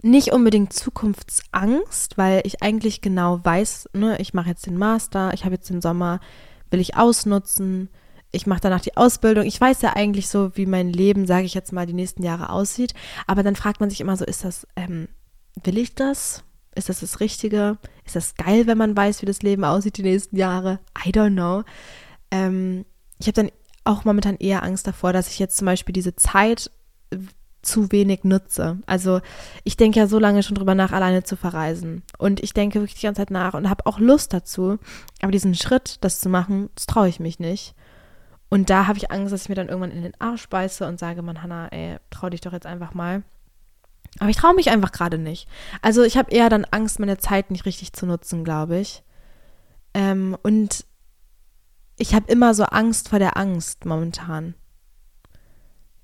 [0.00, 5.44] nicht unbedingt Zukunftsangst, weil ich eigentlich genau weiß, ne, ich mache jetzt den Master, ich
[5.44, 6.20] habe jetzt den Sommer,
[6.70, 7.88] will ich ausnutzen,
[8.30, 9.44] ich mache danach die Ausbildung.
[9.46, 12.50] Ich weiß ja eigentlich so, wie mein Leben, sage ich jetzt mal, die nächsten Jahre
[12.50, 12.94] aussieht.
[13.26, 15.08] Aber dann fragt man sich immer so, ist das, ähm,
[15.64, 16.44] will ich das?
[16.74, 17.78] Ist das das Richtige?
[18.04, 20.78] Ist das geil, wenn man weiß, wie das Leben aussieht die nächsten Jahre?
[21.04, 21.64] I don't know.
[22.30, 22.84] Ähm,
[23.18, 23.50] ich habe dann
[23.84, 26.70] auch momentan eher Angst davor, dass ich jetzt zum Beispiel diese Zeit
[27.62, 28.78] zu wenig nutze.
[28.86, 29.20] Also
[29.64, 32.02] ich denke ja so lange schon drüber nach, alleine zu verreisen.
[32.18, 34.78] Und ich denke wirklich die ganze Zeit nach und habe auch Lust dazu.
[35.20, 37.74] Aber diesen Schritt, das zu machen, das traue ich mich nicht.
[38.50, 40.98] Und da habe ich Angst, dass ich mir dann irgendwann in den Arsch beiße und
[40.98, 43.22] sage, Mann, Hannah, ey, trau dich doch jetzt einfach mal.
[44.18, 45.48] Aber ich traue mich einfach gerade nicht.
[45.82, 49.02] Also ich habe eher dann Angst, meine Zeit nicht richtig zu nutzen, glaube ich.
[49.94, 50.86] Ähm, und
[51.98, 54.54] ich habe immer so Angst vor der Angst momentan.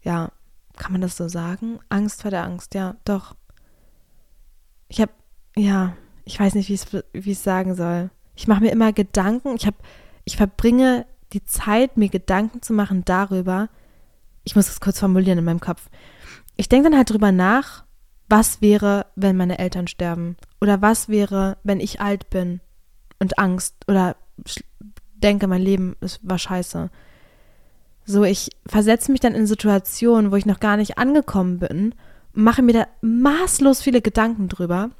[0.02, 0.32] Ja,
[0.76, 1.78] kann man das so sagen?
[1.88, 3.36] Angst vor der Angst, ja, doch.
[4.88, 5.12] Ich habe,
[5.56, 6.74] ja, ich weiß nicht, wie
[7.20, 8.10] ich es sagen soll.
[8.36, 9.54] Ich mache mir immer Gedanken.
[9.56, 9.76] Ich habe,
[10.24, 13.68] ich verbringe die Zeit, mir Gedanken zu machen darüber,
[14.44, 15.88] ich muss das kurz formulieren in meinem Kopf.
[16.56, 17.84] Ich denke dann halt drüber nach,
[18.28, 20.36] was wäre, wenn meine Eltern sterben?
[20.60, 22.60] Oder was wäre, wenn ich alt bin
[23.18, 24.16] und Angst oder
[25.14, 26.90] denke, mein Leben ist, war scheiße.
[28.04, 31.94] So, ich versetze mich dann in Situationen, wo ich noch gar nicht angekommen bin,
[32.32, 34.90] mache mir da maßlos viele Gedanken drüber,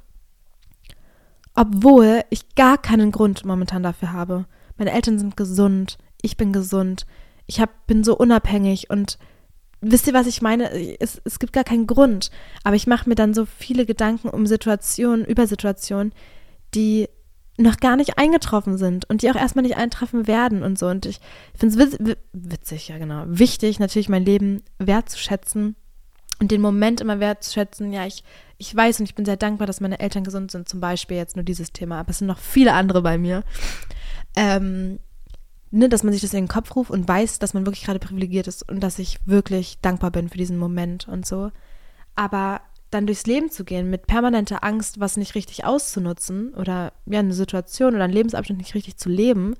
[1.53, 4.45] obwohl ich gar keinen Grund momentan dafür habe.
[4.77, 7.05] Meine Eltern sind gesund, ich bin gesund,
[7.45, 9.17] ich hab, bin so unabhängig und
[9.79, 10.71] wisst ihr, was ich meine?
[10.99, 12.31] Es, es gibt gar keinen Grund,
[12.63, 16.13] aber ich mache mir dann so viele Gedanken um Situationen, über Situationen,
[16.73, 17.07] die
[17.57, 20.87] noch gar nicht eingetroffen sind und die auch erstmal nicht eintreffen werden und so.
[20.87, 21.19] Und ich
[21.57, 25.75] finde es witz, witzig, ja genau, wichtig, natürlich mein Leben wertzuschätzen
[26.39, 27.93] und den Moment immer wertzuschätzen.
[27.93, 28.23] Ja, ich,
[28.57, 31.37] ich weiß und ich bin sehr dankbar, dass meine Eltern gesund sind, zum Beispiel jetzt
[31.37, 33.43] nur dieses Thema, aber es sind noch viele andere bei mir.
[34.35, 34.99] Ähm,
[35.71, 37.99] ne, dass man sich das in den Kopf ruft und weiß, dass man wirklich gerade
[37.99, 41.51] privilegiert ist und dass ich wirklich dankbar bin für diesen Moment und so.
[42.15, 47.19] Aber dann durchs Leben zu gehen mit permanenter Angst, was nicht richtig auszunutzen oder ja,
[47.19, 49.55] eine Situation oder einen Lebensabschnitt nicht richtig zu leben,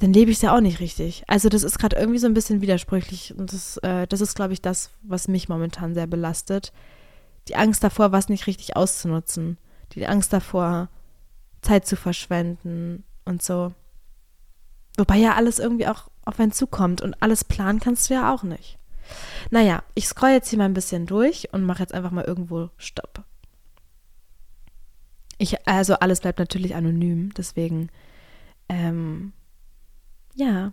[0.00, 1.24] dann lebe ich es ja auch nicht richtig.
[1.28, 4.52] Also das ist gerade irgendwie so ein bisschen widersprüchlich und das, äh, das ist, glaube
[4.52, 6.72] ich, das, was mich momentan sehr belastet.
[7.48, 9.58] Die Angst davor, was nicht richtig auszunutzen.
[9.92, 10.88] Die Angst davor,
[11.62, 13.72] Zeit zu verschwenden und so.
[14.96, 18.42] Wobei ja alles irgendwie auch auf einen zukommt und alles planen kannst du ja auch
[18.42, 18.78] nicht.
[19.50, 22.70] Naja, ich scroll jetzt hier mal ein bisschen durch und mache jetzt einfach mal irgendwo
[22.76, 23.24] Stopp.
[25.36, 27.90] Ich, also alles bleibt natürlich anonym, deswegen,
[28.68, 29.32] ähm,
[30.34, 30.72] ja.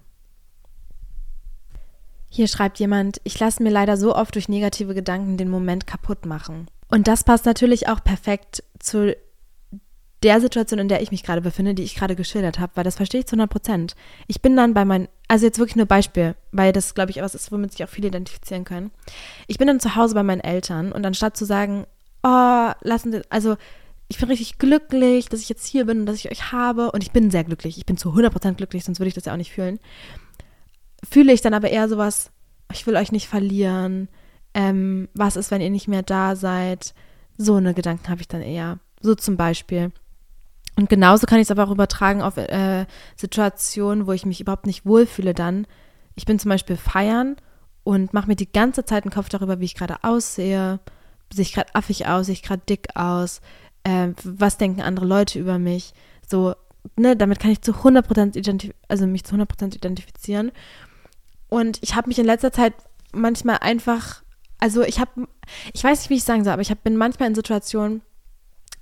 [2.29, 6.25] Hier schreibt jemand, ich lasse mir leider so oft durch negative Gedanken den Moment kaputt
[6.25, 6.67] machen.
[6.87, 9.15] Und das passt natürlich auch perfekt zu
[10.23, 12.95] der Situation, in der ich mich gerade befinde, die ich gerade geschildert habe, weil das
[12.95, 13.95] verstehe ich zu 100 Prozent.
[14.27, 17.33] Ich bin dann bei meinen, also jetzt wirklich nur Beispiel, weil das, glaube ich, etwas
[17.33, 18.91] ist, womit sich auch viele identifizieren können.
[19.47, 21.85] Ich bin dann zu Hause bei meinen Eltern und anstatt zu sagen,
[22.23, 23.57] oh, lassen Sie, also
[24.09, 27.01] ich bin richtig glücklich, dass ich jetzt hier bin und dass ich euch habe und
[27.01, 29.33] ich bin sehr glücklich, ich bin zu 100 Prozent glücklich, sonst würde ich das ja
[29.33, 29.79] auch nicht fühlen,
[31.09, 32.29] fühle ich dann aber eher sowas,
[32.71, 34.07] ich will euch nicht verlieren,
[34.53, 36.93] ähm, was ist, wenn ihr nicht mehr da seid,
[37.37, 38.79] so eine Gedanken habe ich dann eher.
[39.01, 39.91] So zum Beispiel.
[40.81, 44.65] Und genauso kann ich es aber auch übertragen auf äh, Situationen, wo ich mich überhaupt
[44.65, 45.67] nicht wohlfühle dann.
[46.15, 47.35] Ich bin zum Beispiel feiern
[47.83, 50.79] und mache mir die ganze Zeit einen Kopf darüber, wie ich gerade aussehe,
[51.31, 53.41] sehe ich gerade affig aus, sehe ich gerade dick aus,
[53.83, 55.93] äh, was denken andere Leute über mich.
[56.27, 56.55] So,
[56.95, 60.51] ne, damit kann ich zu 100% identif also mich zu 100% identifizieren.
[61.47, 62.73] Und ich habe mich in letzter Zeit
[63.13, 64.23] manchmal einfach,
[64.59, 65.27] also ich habe,
[65.73, 68.01] ich weiß nicht, wie ich sagen soll, aber ich hab, bin manchmal in Situationen,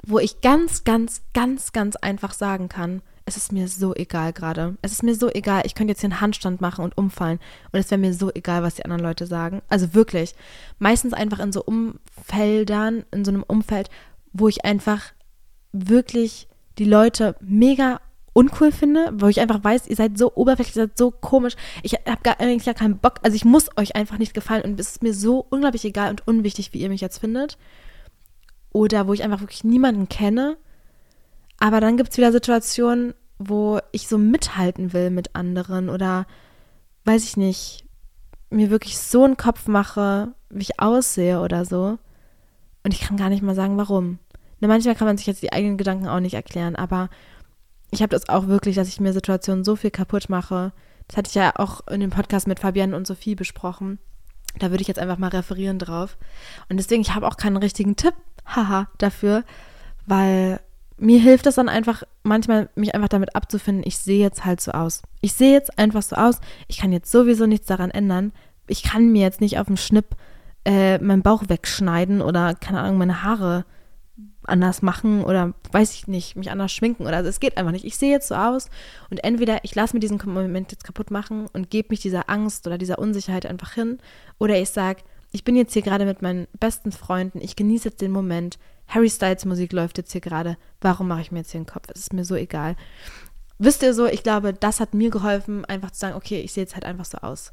[0.05, 4.75] wo ich ganz, ganz, ganz, ganz einfach sagen kann, es ist mir so egal gerade.
[4.81, 5.61] Es ist mir so egal.
[5.65, 7.39] Ich könnte jetzt hier einen Handstand machen und umfallen.
[7.71, 9.61] Und es wäre mir so egal, was die anderen Leute sagen.
[9.69, 10.33] Also wirklich.
[10.79, 13.91] Meistens einfach in so Umfeldern, in so einem Umfeld,
[14.33, 15.13] wo ich einfach
[15.71, 16.47] wirklich
[16.79, 18.01] die Leute mega
[18.33, 21.55] uncool finde, wo ich einfach weiß, ihr seid so oberflächlich, ihr seid so komisch.
[21.83, 23.19] Ich habe gar, eigentlich gar keinen Bock.
[23.21, 26.27] Also ich muss euch einfach nicht gefallen und es ist mir so unglaublich egal und
[26.27, 27.57] unwichtig, wie ihr mich jetzt findet.
[28.71, 30.57] Oder wo ich einfach wirklich niemanden kenne.
[31.59, 36.27] Aber dann gibt es wieder Situationen, wo ich so mithalten will mit anderen oder
[37.05, 37.85] weiß ich nicht,
[38.49, 41.97] mir wirklich so einen Kopf mache, wie ich aussehe oder so.
[42.83, 44.19] Und ich kann gar nicht mal sagen, warum.
[44.59, 47.09] Ne, manchmal kann man sich jetzt die eigenen Gedanken auch nicht erklären, aber
[47.91, 50.73] ich habe das auch wirklich, dass ich mir Situationen so viel kaputt mache.
[51.07, 53.99] Das hatte ich ja auch in dem Podcast mit Fabienne und Sophie besprochen.
[54.57, 56.17] Da würde ich jetzt einfach mal referieren drauf.
[56.69, 58.13] Und deswegen, ich habe auch keinen richtigen Tipp,
[58.55, 59.43] haha, dafür,
[60.05, 60.59] weil
[60.97, 64.71] mir hilft es dann einfach manchmal, mich einfach damit abzufinden, ich sehe jetzt halt so
[64.71, 65.01] aus.
[65.21, 66.39] Ich sehe jetzt einfach so aus.
[66.67, 68.33] Ich kann jetzt sowieso nichts daran ändern.
[68.67, 70.15] Ich kann mir jetzt nicht auf dem Schnipp
[70.65, 73.65] äh, meinen Bauch wegschneiden oder, keine Ahnung, meine Haare
[74.43, 77.85] anders machen oder weiß ich nicht, mich anders schminken oder also es geht einfach nicht.
[77.85, 78.69] Ich sehe jetzt so aus
[79.09, 82.65] und entweder ich lasse mir diesen Moment jetzt kaputt machen und gebe mich dieser Angst
[82.67, 83.99] oder dieser Unsicherheit einfach hin
[84.37, 88.01] oder ich sage, ich bin jetzt hier gerade mit meinen besten Freunden, ich genieße jetzt
[88.01, 88.57] den Moment.
[88.87, 90.57] Harry Styles Musik läuft jetzt hier gerade.
[90.81, 91.87] Warum mache ich mir jetzt hier den Kopf?
[91.93, 92.75] Es ist mir so egal.
[93.59, 96.63] Wisst ihr so, ich glaube, das hat mir geholfen, einfach zu sagen, okay, ich sehe
[96.63, 97.51] jetzt halt einfach so aus.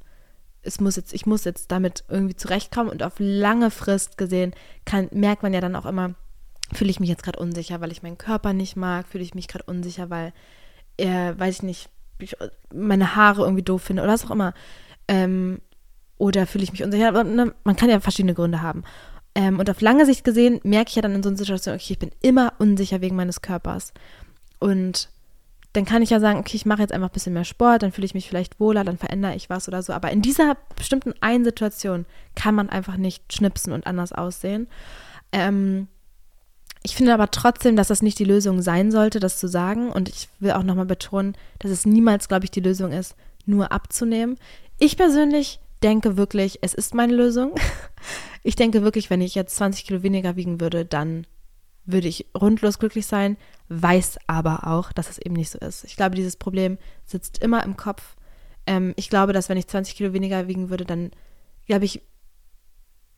[0.62, 5.08] Es muss jetzt, ich muss jetzt damit irgendwie zurechtkommen und auf lange Frist gesehen kann,
[5.12, 6.14] merkt man ja dann auch immer,
[6.72, 9.48] fühle ich mich jetzt gerade unsicher, weil ich meinen Körper nicht mag, fühle ich mich
[9.48, 10.32] gerade unsicher, weil,
[10.96, 12.36] äh, weiß ich nicht, ich
[12.72, 14.54] meine Haare irgendwie doof finde oder was auch immer.
[15.08, 15.60] Ähm,
[16.18, 17.24] oder fühle ich mich unsicher?
[17.24, 18.85] Ne, man kann ja verschiedene Gründe haben.
[19.35, 21.92] Ähm, und auf lange Sicht gesehen merke ich ja dann in so einer Situation, okay,
[21.92, 23.92] ich bin immer unsicher wegen meines Körpers.
[24.59, 25.11] Und
[25.74, 27.92] dann kann ich ja sagen, okay, ich mache jetzt einfach ein bisschen mehr Sport, dann
[27.92, 29.92] fühle ich mich vielleicht wohler, dann verändere ich was oder so.
[29.92, 34.68] Aber in dieser bestimmten einen Situation kann man einfach nicht schnipsen und anders aussehen.
[35.33, 35.88] Ähm,
[36.83, 39.90] ich finde aber trotzdem, dass das nicht die Lösung sein sollte, das zu sagen.
[39.90, 43.70] Und ich will auch nochmal betonen, dass es niemals, glaube ich, die Lösung ist, nur
[43.70, 44.38] abzunehmen.
[44.79, 47.54] Ich persönlich denke wirklich, es ist meine Lösung.
[48.42, 51.26] Ich denke wirklich, wenn ich jetzt 20 Kilo weniger wiegen würde, dann
[51.84, 53.36] würde ich rundlos glücklich sein,
[53.70, 55.82] weiß aber auch, dass es eben nicht so ist.
[55.82, 58.14] Ich glaube, dieses Problem sitzt immer im Kopf.
[58.64, 61.10] Ähm, ich glaube, dass wenn ich 20 Kilo weniger wiegen würde, dann
[61.66, 62.02] glaube ich,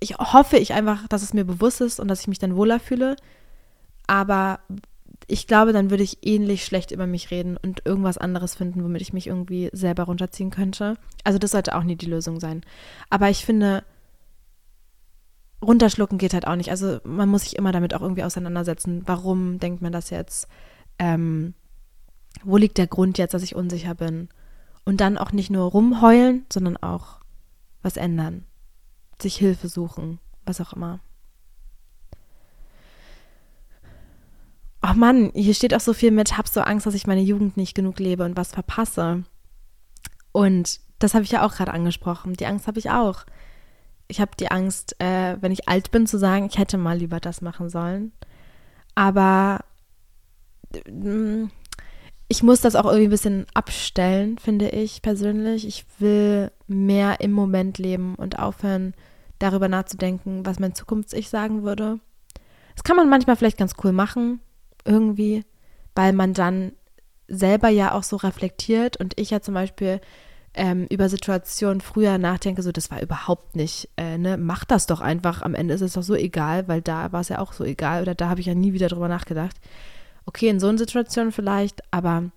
[0.00, 2.80] ich hoffe ich einfach, dass es mir bewusst ist und dass ich mich dann wohler
[2.80, 3.16] fühle.
[4.06, 4.60] Aber
[5.30, 9.02] ich glaube, dann würde ich ähnlich schlecht über mich reden und irgendwas anderes finden, womit
[9.02, 10.96] ich mich irgendwie selber runterziehen könnte.
[11.22, 12.62] Also das sollte auch nie die Lösung sein.
[13.10, 13.84] Aber ich finde,
[15.62, 16.70] runterschlucken geht halt auch nicht.
[16.70, 19.02] Also man muss sich immer damit auch irgendwie auseinandersetzen.
[19.04, 20.48] Warum denkt man das jetzt?
[20.98, 21.52] Ähm,
[22.42, 24.30] wo liegt der Grund jetzt, dass ich unsicher bin?
[24.86, 27.20] Und dann auch nicht nur rumheulen, sondern auch
[27.82, 28.44] was ändern.
[29.20, 31.00] Sich Hilfe suchen, was auch immer.
[34.82, 37.56] Oh Mann, hier steht auch so viel mit, hab so Angst, dass ich meine Jugend
[37.56, 39.24] nicht genug lebe und was verpasse.
[40.32, 42.34] Und das habe ich ja auch gerade angesprochen.
[42.34, 43.24] Die Angst habe ich auch.
[44.08, 47.20] Ich habe die Angst, äh, wenn ich alt bin, zu sagen, ich hätte mal lieber
[47.20, 48.12] das machen sollen.
[48.94, 49.60] Aber
[50.74, 51.46] äh,
[52.28, 55.66] ich muss das auch irgendwie ein bisschen abstellen, finde ich persönlich.
[55.66, 58.94] Ich will mehr im Moment leben und aufhören,
[59.38, 62.00] darüber nachzudenken, was mein Zukunfts-Ich sagen würde.
[62.74, 64.40] Das kann man manchmal vielleicht ganz cool machen,
[64.84, 65.44] irgendwie,
[65.94, 66.72] weil man dann
[67.28, 70.00] selber ja auch so reflektiert und ich ja zum Beispiel
[70.54, 75.00] ähm, über Situationen früher nachdenke, so das war überhaupt nicht, äh, ne, mach das doch
[75.00, 77.64] einfach, am Ende ist es doch so egal, weil da war es ja auch so
[77.64, 79.56] egal oder da habe ich ja nie wieder drüber nachgedacht.
[80.26, 82.30] Okay, in so einer Situation vielleicht, aber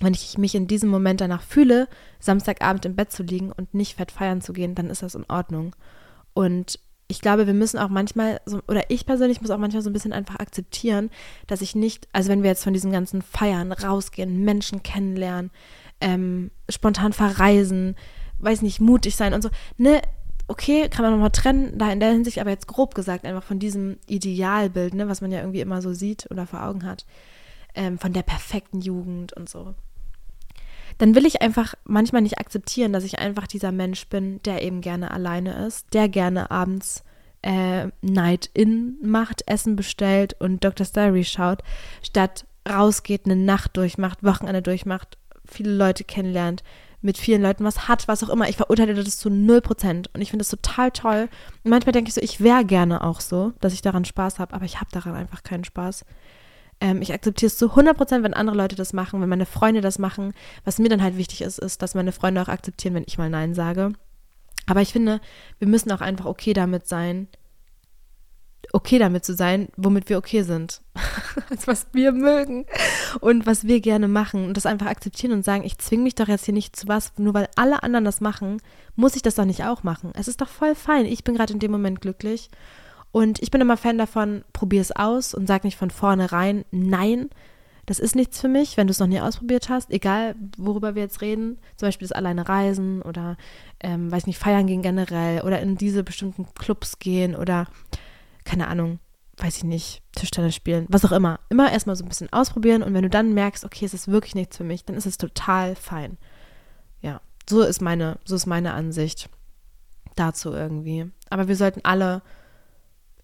[0.00, 1.88] wenn ich mich in diesem Moment danach fühle,
[2.20, 5.24] Samstagabend im Bett zu liegen und nicht fett feiern zu gehen, dann ist das in
[5.28, 5.74] Ordnung.
[6.34, 9.90] Und ich glaube, wir müssen auch manchmal, so, oder ich persönlich muss auch manchmal so
[9.90, 11.10] ein bisschen einfach akzeptieren,
[11.46, 15.50] dass ich nicht, also wenn wir jetzt von diesen ganzen Feiern rausgehen, Menschen kennenlernen,
[16.00, 17.94] ähm, spontan verreisen,
[18.38, 20.02] weiß nicht, mutig sein und so, ne,
[20.48, 23.58] okay, kann man nochmal trennen, da in der Hinsicht, aber jetzt grob gesagt, einfach von
[23.58, 27.06] diesem Idealbild, ne, was man ja irgendwie immer so sieht oder vor Augen hat,
[27.74, 29.74] ähm, von der perfekten Jugend und so
[30.98, 34.80] dann will ich einfach manchmal nicht akzeptieren, dass ich einfach dieser Mensch bin, der eben
[34.80, 37.04] gerne alleine ist, der gerne abends
[37.42, 40.86] äh, Night In macht, Essen bestellt und Dr.
[40.86, 41.62] Diary schaut,
[42.02, 46.64] statt rausgeht, eine Nacht durchmacht, Wochenende durchmacht, viele Leute kennenlernt,
[47.02, 48.48] mit vielen Leuten was hat, was auch immer.
[48.48, 50.06] Ich verurteile das zu 0%.
[50.12, 51.28] Und ich finde das total toll.
[51.62, 54.54] Und manchmal denke ich so, ich wäre gerne auch so, dass ich daran Spaß habe,
[54.54, 56.04] aber ich habe daran einfach keinen Spaß.
[56.80, 59.98] Ähm, ich akzeptiere es zu 100%, wenn andere Leute das machen, wenn meine Freunde das
[59.98, 60.32] machen.
[60.64, 63.30] Was mir dann halt wichtig ist, ist, dass meine Freunde auch akzeptieren, wenn ich mal
[63.30, 63.92] Nein sage.
[64.66, 65.20] Aber ich finde,
[65.58, 67.28] wir müssen auch einfach okay damit sein,
[68.72, 70.82] okay damit zu sein, womit wir okay sind.
[71.50, 72.66] also was wir mögen
[73.20, 76.28] und was wir gerne machen und das einfach akzeptieren und sagen, ich zwinge mich doch
[76.28, 78.60] jetzt hier nicht zu was, nur weil alle anderen das machen,
[78.96, 80.10] muss ich das doch nicht auch machen.
[80.14, 81.06] Es ist doch voll fein.
[81.06, 82.50] Ich bin gerade in dem Moment glücklich
[83.16, 87.30] und ich bin immer Fan davon, probier es aus und sag nicht von vornherein, nein,
[87.86, 91.00] das ist nichts für mich, wenn du es noch nie ausprobiert hast, egal worüber wir
[91.00, 93.38] jetzt reden, zum Beispiel das alleine reisen oder,
[93.80, 97.68] ähm, weiß nicht, feiern gehen generell oder in diese bestimmten Clubs gehen oder
[98.44, 98.98] keine Ahnung,
[99.38, 101.40] weiß ich nicht, Tischtennis spielen, was auch immer.
[101.48, 104.34] Immer erstmal so ein bisschen ausprobieren und wenn du dann merkst, okay, es ist wirklich
[104.34, 106.18] nichts für mich, dann ist es total fein.
[107.00, 109.30] Ja, so ist meine, so ist meine Ansicht
[110.16, 111.10] dazu irgendwie.
[111.30, 112.20] Aber wir sollten alle,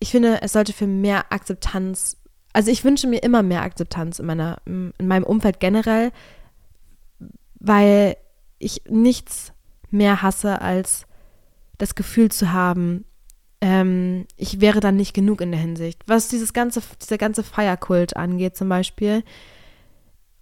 [0.03, 2.17] ich finde, es sollte für mehr Akzeptanz,
[2.53, 6.11] also ich wünsche mir immer mehr Akzeptanz in meiner, in meinem Umfeld generell,
[7.61, 8.17] weil
[8.59, 9.53] ich nichts
[9.91, 11.07] mehr hasse als
[11.79, 13.05] das Gefühl zu haben,
[13.61, 16.03] ähm, ich wäre dann nicht genug in der Hinsicht.
[16.07, 19.23] Was dieses ganze, dieser ganze Feierkult angeht zum Beispiel.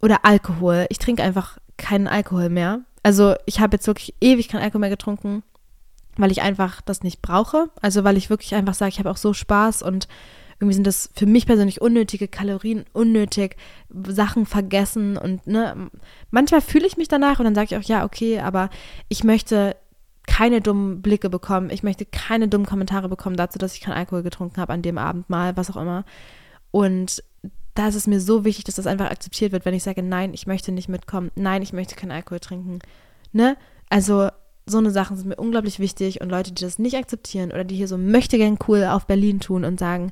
[0.01, 0.87] Oder Alkohol.
[0.89, 2.81] Ich trinke einfach keinen Alkohol mehr.
[3.03, 5.43] Also ich habe jetzt wirklich ewig keinen Alkohol mehr getrunken,
[6.17, 7.69] weil ich einfach das nicht brauche.
[7.81, 10.07] Also weil ich wirklich einfach sage, ich habe auch so Spaß und
[10.59, 13.55] irgendwie sind das für mich persönlich unnötige Kalorien, unnötig
[13.89, 15.89] Sachen vergessen und ne,
[16.29, 18.69] manchmal fühle ich mich danach und dann sage ich auch, ja, okay, aber
[19.07, 19.75] ich möchte
[20.27, 21.71] keine dummen Blicke bekommen.
[21.71, 24.97] Ich möchte keine dummen Kommentare bekommen dazu, dass ich keinen Alkohol getrunken habe an dem
[24.97, 26.05] Abend mal, was auch immer.
[26.69, 27.23] Und
[27.73, 30.33] da ist es mir so wichtig, dass das einfach akzeptiert wird, wenn ich sage, nein,
[30.33, 32.79] ich möchte nicht mitkommen, nein, ich möchte keinen Alkohol trinken.
[33.31, 33.57] Ne?
[33.89, 34.29] Also
[34.71, 37.75] so eine Sachen sind mir unglaublich wichtig und Leute, die das nicht akzeptieren oder die
[37.75, 40.11] hier so möchte gern cool auf Berlin tun und sagen,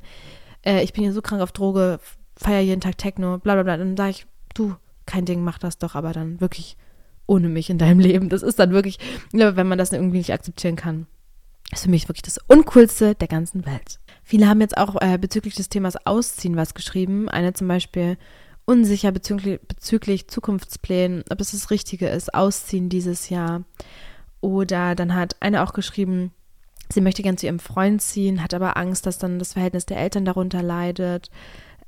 [0.66, 2.00] äh, ich bin hier so krank auf Droge,
[2.36, 5.78] feier jeden Tag Techno, bla bla bla, dann sage ich, du, kein Ding, mach das
[5.78, 6.78] doch, aber dann wirklich
[7.26, 8.30] ohne mich in deinem Leben.
[8.30, 9.00] Das ist dann wirklich,
[9.32, 11.08] wenn man das irgendwie nicht akzeptieren kann,
[11.72, 14.00] ist für mich wirklich das Uncoolste der ganzen Welt.
[14.24, 17.30] Viele haben jetzt auch äh, bezüglich des Themas Ausziehen was geschrieben.
[17.30, 18.18] Eine zum Beispiel
[18.66, 23.64] unsicher bezüglich, bezüglich Zukunftsplänen, ob es das Richtige ist, Ausziehen dieses Jahr.
[24.42, 26.32] Oder dann hat eine auch geschrieben,
[26.92, 29.98] sie möchte gern zu ihrem Freund ziehen, hat aber Angst, dass dann das Verhältnis der
[29.98, 31.30] Eltern darunter leidet.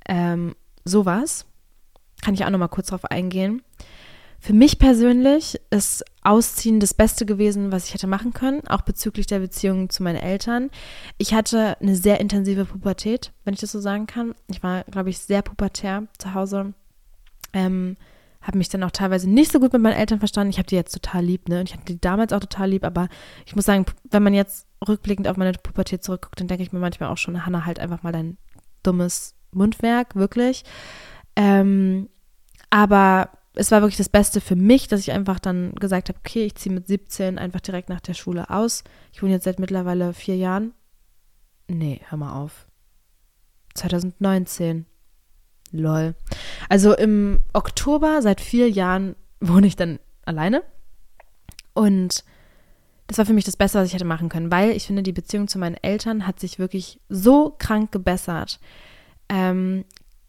[0.08, 1.46] Ähm, sowas.
[2.22, 3.64] Kann ich auch nochmal kurz drauf eingehen.
[4.40, 9.28] Für mich persönlich ist Ausziehen das Beste gewesen, was ich hätte machen können, auch bezüglich
[9.28, 10.72] der Beziehung zu meinen Eltern.
[11.20, 14.34] Ich hatte eine sehr intensive Pubertät, wenn ich das so sagen kann.
[14.48, 16.74] Ich war, glaube ich, sehr pubertär zu Hause.
[17.54, 17.98] Ähm,
[18.42, 20.50] habe mich dann auch teilweise nicht so gut mit meinen Eltern verstanden.
[20.50, 21.60] Ich habe die jetzt total lieb, ne?
[21.60, 23.08] Und ich hatte die damals auch total lieb, aber
[23.46, 26.80] ich muss sagen, wenn man jetzt rückblickend auf meine Pubertät zurückguckt, dann denke ich mir
[26.80, 28.38] manchmal auch schon, Hannah, halt einfach mal dein
[28.84, 30.64] dummes Mundwerk, wirklich.
[31.36, 32.10] Ähm,
[32.70, 36.46] aber es war wirklich das Beste für mich, dass ich einfach dann gesagt habe, okay,
[36.46, 38.84] ich ziehe mit 17 einfach direkt nach der Schule aus.
[39.12, 40.74] Ich wohne jetzt seit mittlerweile vier Jahren.
[41.68, 42.68] Nee, hör mal auf.
[43.76, 44.86] 2019.
[45.72, 46.16] Lol.
[46.70, 50.64] Also im Oktober seit vier Jahren wohne ich dann alleine.
[51.74, 52.24] Und
[53.08, 55.12] das war für mich das Beste, was ich hätte machen können, weil ich finde, die
[55.12, 58.60] Beziehung zu meinen Eltern hat sich wirklich so krank gebessert.
[59.28, 59.84] Ähm,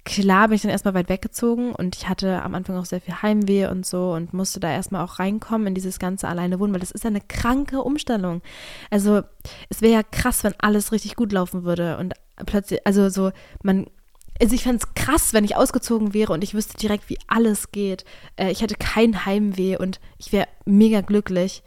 [0.04, 3.22] klar bin ich dann erstmal weit weggezogen und ich hatte am Anfang auch sehr viel
[3.22, 6.80] Heimweh und so und musste da erstmal auch reinkommen in dieses ganze alleine wohnen, weil
[6.80, 8.42] das ist ja eine kranke Umstellung.
[8.90, 9.22] Also
[9.68, 12.14] es wäre ja krass, wenn alles richtig gut laufen würde und
[12.46, 13.30] plötzlich, also so,
[13.62, 13.86] man,
[14.42, 17.70] also ich fände es krass, wenn ich ausgezogen wäre und ich wüsste direkt, wie alles
[17.70, 18.04] geht.
[18.34, 21.62] Äh, ich hätte kein Heimweh und ich wäre mega glücklich.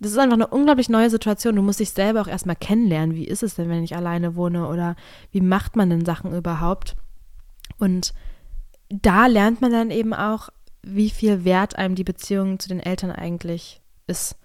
[0.00, 1.54] Das ist einfach eine unglaublich neue Situation.
[1.54, 3.14] Du musst dich selber auch erstmal kennenlernen.
[3.14, 4.96] Wie ist es denn, wenn ich alleine wohne oder
[5.30, 6.96] wie macht man denn Sachen überhaupt?
[7.78, 8.12] Und
[8.88, 10.48] da lernt man dann eben auch,
[10.82, 14.36] wie viel wert einem die Beziehung zu den Eltern eigentlich ist.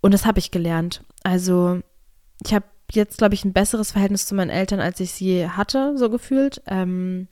[0.00, 1.04] Und das habe ich gelernt.
[1.22, 1.80] Also
[2.44, 5.96] ich habe jetzt, glaube ich, ein besseres Verhältnis zu meinen Eltern, als ich sie hatte,
[5.96, 6.62] so gefühlt.
[6.66, 7.28] Ähm,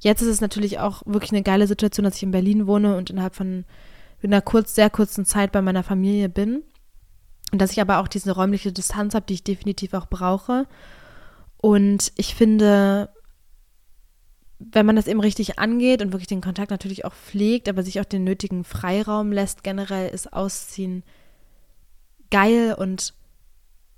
[0.00, 3.10] jetzt ist es natürlich auch wirklich eine geile Situation, dass ich in Berlin wohne und
[3.10, 3.64] innerhalb von
[4.22, 6.62] einer kurz, sehr kurzen Zeit bei meiner Familie bin.
[7.52, 10.66] Und dass ich aber auch diese räumliche Distanz habe, die ich definitiv auch brauche.
[11.56, 13.10] Und ich finde,
[14.58, 18.00] wenn man das eben richtig angeht und wirklich den Kontakt natürlich auch pflegt, aber sich
[18.00, 21.02] auch den nötigen Freiraum lässt, generell ist Ausziehen
[22.30, 23.14] geil und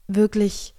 [0.08, 0.74] wirklich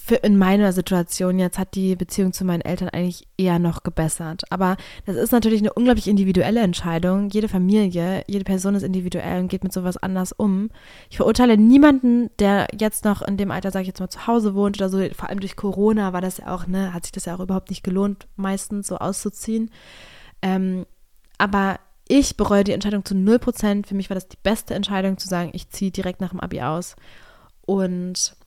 [0.00, 4.44] für in meiner Situation jetzt hat die Beziehung zu meinen Eltern eigentlich eher noch gebessert.
[4.50, 4.76] Aber
[5.06, 7.28] das ist natürlich eine unglaublich individuelle Entscheidung.
[7.30, 10.70] Jede Familie, jede Person ist individuell und geht mit sowas anders um.
[11.10, 14.54] Ich verurteile niemanden, der jetzt noch in dem Alter, sage ich jetzt mal, zu Hause
[14.54, 14.98] wohnt oder so.
[15.14, 17.70] Vor allem durch Corona war das ja auch, ne, hat sich das ja auch überhaupt
[17.70, 19.70] nicht gelohnt, meistens so auszuziehen.
[20.42, 20.86] Ähm,
[21.38, 23.86] aber ich bereue die Entscheidung zu 0%.
[23.86, 26.62] Für mich war das die beste Entscheidung zu sagen, ich ziehe direkt nach dem Abi
[26.62, 26.96] aus.
[27.66, 28.37] Und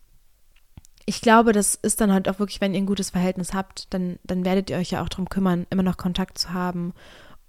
[1.06, 4.20] ich glaube, das ist dann halt auch wirklich, wenn ihr ein gutes Verhältnis habt, dann,
[4.24, 6.93] dann werdet ihr euch ja auch darum kümmern, immer noch Kontakt zu haben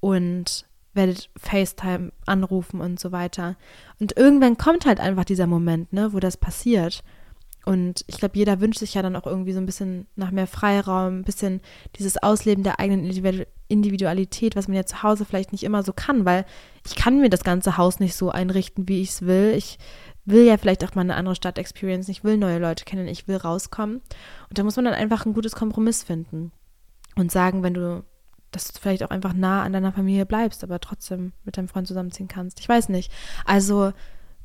[0.01, 3.57] und werdet FaceTime anrufen und so weiter.
[3.99, 7.03] Und irgendwann kommt halt einfach dieser Moment, ne, wo das passiert.
[7.65, 10.49] Und ich glaube, jeder wünscht sich ja dann auch irgendwie so ein bisschen nach mehr
[10.49, 11.61] Freiraum, ein bisschen
[11.97, 13.05] dieses Ausleben der eigenen
[13.69, 16.45] Individualität, was man ja zu Hause vielleicht nicht immer so kann, weil
[16.85, 19.55] ich kann mir das ganze Haus nicht so einrichten, wie ich es will.
[19.57, 19.79] Ich
[20.25, 23.27] will ja vielleicht auch mal eine andere Stadt experience, ich will neue Leute kennen, ich
[23.29, 23.97] will rauskommen.
[24.49, 26.53] Und da muss man dann einfach ein gutes Kompromiss finden
[27.17, 28.05] und sagen, wenn du,
[28.51, 31.89] dass du vielleicht auch einfach nah an deiner Familie bleibst, aber trotzdem mit deinem Freund
[31.89, 32.61] zusammenziehen kannst.
[32.61, 33.11] Ich weiß nicht.
[33.45, 33.93] Also,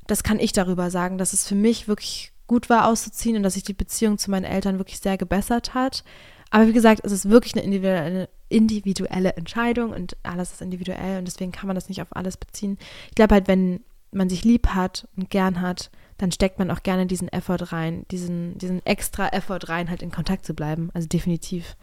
[0.07, 3.55] das kann ich darüber sagen, dass es für mich wirklich gut war auszuziehen und dass
[3.55, 6.03] sich die Beziehung zu meinen Eltern wirklich sehr gebessert hat.
[6.49, 11.25] Aber wie gesagt, es ist wirklich eine individuelle, individuelle Entscheidung und alles ist individuell und
[11.25, 12.78] deswegen kann man das nicht auf alles beziehen.
[13.09, 13.82] Ich glaube halt, wenn
[14.18, 18.05] man sich lieb hat und gern hat, dann steckt man auch gerne diesen Effort rein,
[18.11, 20.89] diesen, diesen extra Effort rein, halt in Kontakt zu bleiben.
[20.93, 21.78] Also definitiv.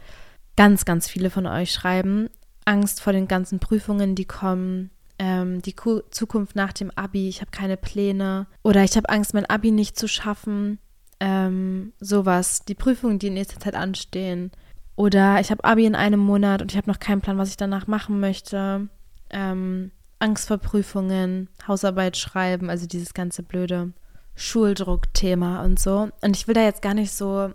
[0.55, 2.29] Ganz, ganz viele von euch schreiben
[2.65, 7.41] Angst vor den ganzen Prüfungen, die kommen, ähm, die Ku Zukunft nach dem Abi, ich
[7.41, 10.79] habe keine Pläne oder ich habe Angst, mein Abi nicht zu schaffen.
[11.21, 14.51] Ähm, sowas, die Prüfungen, die in nächster Zeit anstehen.
[14.97, 17.57] Oder ich habe Abi in einem Monat und ich habe noch keinen Plan, was ich
[17.57, 18.89] danach machen möchte.
[19.29, 19.91] Ähm,
[20.25, 23.93] Angst vor Prüfungen, Hausarbeit schreiben, also dieses ganze blöde
[24.33, 26.09] Schuldruck-Thema und so.
[26.21, 27.51] Und ich will da jetzt gar nicht so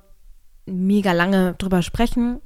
[0.67, 2.41] mega lange drüber sprechen,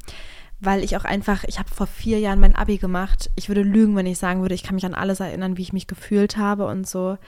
[0.61, 3.31] weil ich auch einfach, ich habe vor vier Jahren mein Abi gemacht.
[3.37, 5.75] Ich würde lügen, wenn ich sagen würde, ich kann mich an alles erinnern, wie ich
[5.75, 7.19] mich gefühlt habe und so.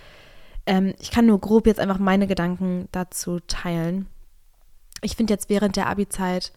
[0.65, 4.07] Ähm, ich kann nur grob jetzt einfach meine Gedanken dazu teilen.
[5.03, 6.51] Ich finde jetzt während der Abi-Zeit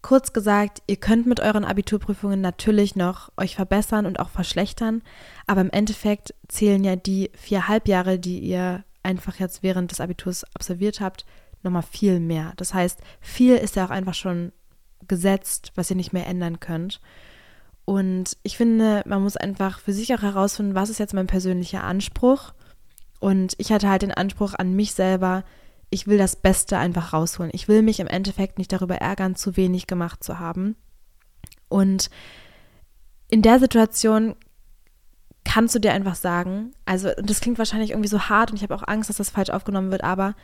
[0.00, 5.02] Kurz gesagt, ihr könnt mit euren Abiturprüfungen natürlich noch euch verbessern und auch verschlechtern,
[5.46, 10.44] aber im Endeffekt zählen ja die vier Halbjahre, die ihr einfach jetzt während des Abiturs
[10.54, 11.26] absolviert habt,
[11.62, 12.52] nochmal viel mehr.
[12.56, 14.52] Das heißt, viel ist ja auch einfach schon
[15.08, 17.00] gesetzt, was ihr nicht mehr ändern könnt.
[17.84, 21.82] Und ich finde, man muss einfach für sich auch herausfinden, was ist jetzt mein persönlicher
[21.82, 22.52] Anspruch.
[23.18, 25.42] Und ich hatte halt den Anspruch an mich selber,
[25.90, 27.50] ich will das Beste einfach rausholen.
[27.54, 30.76] Ich will mich im Endeffekt nicht darüber ärgern, zu wenig gemacht zu haben.
[31.68, 32.10] Und
[33.28, 34.36] in der Situation
[35.44, 38.74] kannst du dir einfach sagen, also das klingt wahrscheinlich irgendwie so hart und ich habe
[38.74, 40.34] auch Angst, dass das falsch aufgenommen wird, aber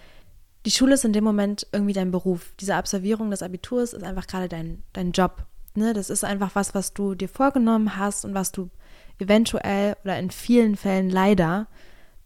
[0.64, 2.54] die Schule ist in dem Moment irgendwie dein Beruf.
[2.58, 5.44] Diese Absolvierung des Abiturs ist einfach gerade dein, dein Job.
[5.74, 5.92] Ne?
[5.92, 8.70] Das ist einfach was, was du dir vorgenommen hast und was du
[9.18, 11.66] eventuell oder in vielen Fällen leider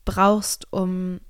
[0.05, 1.21] brauchst, um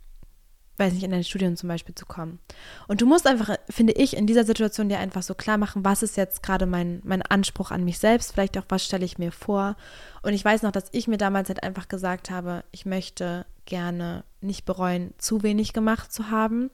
[0.78, 2.38] weiß nicht, in dein Studium zum Beispiel zu kommen.
[2.86, 6.02] Und du musst einfach, finde ich, in dieser Situation dir einfach so klar machen, was
[6.02, 9.32] ist jetzt gerade mein, mein Anspruch an mich selbst, vielleicht auch, was stelle ich mir
[9.32, 9.76] vor.
[10.22, 14.24] Und ich weiß noch, dass ich mir damals halt einfach gesagt habe, ich möchte gerne
[14.40, 16.70] nicht bereuen, zu wenig gemacht zu haben.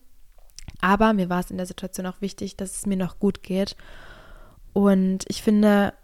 [0.81, 3.77] Aber mir war es in der Situation auch wichtig, dass es mir noch gut geht.
[4.73, 5.95] Und ich finde,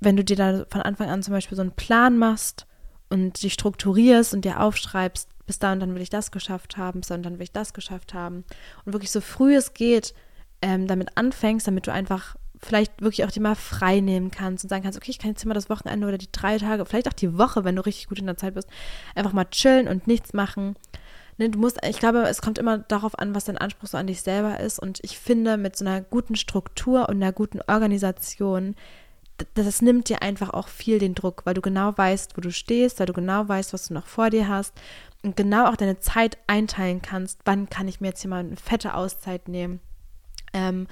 [0.00, 2.66] wenn du dir da von Anfang an zum Beispiel so einen Plan machst
[3.08, 7.00] und dich strukturierst und dir aufschreibst, bis da und dann will ich das geschafft haben,
[7.00, 8.44] bis da und dann will ich das geschafft haben.
[8.84, 10.14] Und wirklich so früh es geht,
[10.62, 14.68] ähm, damit anfängst, damit du einfach vielleicht wirklich auch die mal frei nehmen kannst und
[14.68, 17.14] sagen kannst, okay, ich kann jetzt immer das Wochenende oder die drei Tage, vielleicht auch
[17.14, 18.68] die Woche, wenn du richtig gut in der Zeit bist,
[19.16, 20.76] einfach mal chillen und nichts machen.
[21.36, 24.06] Ne, du musst, ich glaube, es kommt immer darauf an, was dein Anspruch so an
[24.06, 24.78] dich selber ist.
[24.78, 28.76] Und ich finde, mit so einer guten Struktur und einer guten Organisation
[29.54, 32.98] das nimmt dir einfach auch viel den Druck, weil du genau weißt, wo du stehst,
[32.98, 34.74] weil du genau weißt, was du noch vor dir hast
[35.22, 37.40] genau auch deine Zeit einteilen kannst.
[37.44, 39.80] Wann kann ich mir jetzt hier mal eine fette Auszeit nehmen?
[40.52, 40.88] Ähm,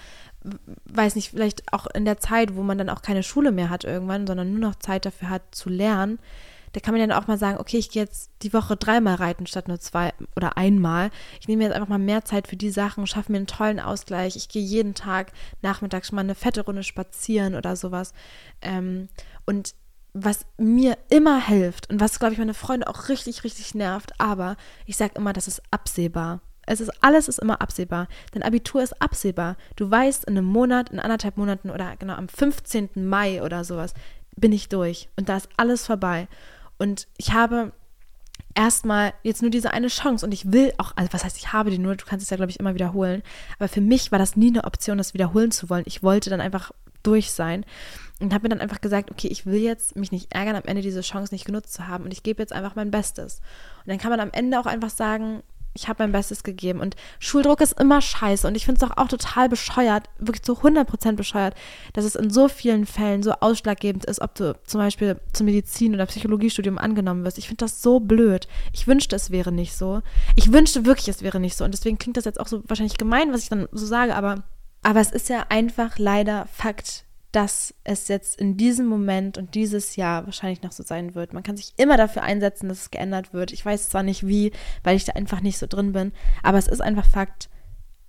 [0.85, 3.85] weiß nicht, vielleicht auch in der Zeit, wo man dann auch keine Schule mehr hat
[3.85, 6.19] irgendwann, sondern nur noch Zeit dafür hat zu lernen,
[6.73, 9.47] da kann man dann auch mal sagen, okay, ich gehe jetzt die Woche dreimal reiten
[9.47, 11.11] statt nur zwei oder einmal.
[11.41, 14.37] Ich nehme jetzt einfach mal mehr Zeit für die Sachen, schaffe mir einen tollen Ausgleich.
[14.37, 18.13] Ich gehe jeden Tag nachmittags schon mal eine fette Runde spazieren oder sowas.
[18.61, 19.09] Ähm,
[19.47, 19.75] und
[20.13, 24.57] was mir immer hilft und was, glaube ich, meine Freunde auch richtig, richtig nervt, aber
[24.87, 26.41] ich sage immer, das ist absehbar.
[26.67, 28.09] Es ist, alles ist immer absehbar.
[28.33, 29.57] Dein Abitur ist absehbar.
[29.77, 32.91] Du weißt, in einem Monat, in anderthalb Monaten oder genau am 15.
[32.95, 33.95] Mai oder sowas
[34.37, 36.29] bin ich durch und da ist alles vorbei.
[36.79, 37.73] Und ich habe
[38.55, 41.71] erstmal jetzt nur diese eine Chance und ich will auch, also was heißt, ich habe
[41.71, 43.23] die nur, du kannst es ja, glaube ich, immer wiederholen.
[43.59, 45.85] Aber für mich war das nie eine Option, das wiederholen zu wollen.
[45.87, 46.71] Ich wollte dann einfach
[47.03, 47.65] durch sein
[48.21, 50.83] und habe mir dann einfach gesagt, okay, ich will jetzt mich nicht ärgern, am Ende
[50.83, 53.41] diese Chance nicht genutzt zu haben und ich gebe jetzt einfach mein Bestes.
[53.85, 55.43] Und dann kann man am Ende auch einfach sagen,
[55.75, 56.81] ich habe mein Bestes gegeben.
[56.81, 58.47] Und Schuldruck ist immer scheiße.
[58.47, 61.55] Und ich finde es auch, auch total bescheuert, wirklich zu 100% bescheuert,
[61.93, 65.95] dass es in so vielen Fällen so ausschlaggebend ist, ob du zum Beispiel zum Medizin-
[65.95, 67.39] oder Psychologiestudium angenommen wirst.
[67.39, 68.49] Ich finde das so blöd.
[68.73, 70.03] Ich wünschte, es wäre nicht so.
[70.37, 71.65] Ich wünschte wirklich, es wäre nicht so.
[71.65, 74.43] Und deswegen klingt das jetzt auch so wahrscheinlich gemein, was ich dann so sage, aber,
[74.83, 77.05] aber es ist ja einfach leider Fakt,
[77.39, 81.33] dass es jetzt in diesem Moment und dieses Jahr wahrscheinlich noch so sein wird.
[81.33, 83.53] Man kann sich immer dafür einsetzen, dass es geändert wird.
[83.53, 84.51] Ich weiß zwar nicht wie,
[84.83, 86.11] weil ich da einfach nicht so drin bin,
[86.43, 87.49] aber es ist einfach Fakt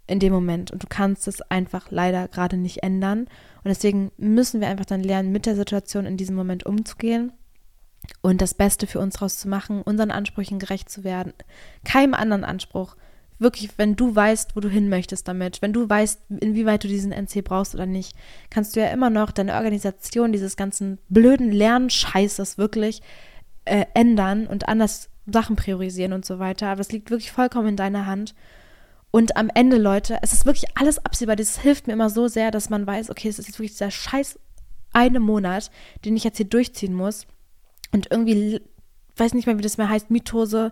[0.07, 3.27] in dem Moment und du kannst es einfach leider gerade nicht ändern.
[3.63, 7.31] Und deswegen müssen wir einfach dann lernen, mit der Situation in diesem Moment umzugehen
[8.23, 11.33] und das Beste für uns rauszumachen, unseren Ansprüchen gerecht zu werden,
[11.85, 12.95] keinem anderen Anspruch
[13.39, 17.11] wirklich, wenn du weißt, wo du hin möchtest damit, wenn du weißt, inwieweit du diesen
[17.11, 18.15] NC brauchst oder nicht,
[18.49, 23.01] kannst du ja immer noch deine Organisation dieses ganzen blöden Lernscheißes wirklich
[23.65, 26.67] äh, ändern und anders Sachen priorisieren und so weiter.
[26.67, 28.35] Aber es liegt wirklich vollkommen in deiner Hand.
[29.11, 31.35] Und am Ende, Leute, es ist wirklich alles absehbar.
[31.35, 33.91] Das hilft mir immer so sehr, dass man weiß, okay, es ist jetzt wirklich dieser
[33.91, 34.37] scheiß
[34.93, 35.71] eine Monat,
[36.05, 37.25] den ich jetzt hier durchziehen muss.
[37.91, 38.61] Und irgendwie,
[39.15, 40.71] weiß nicht mehr, wie das mehr heißt, Mitose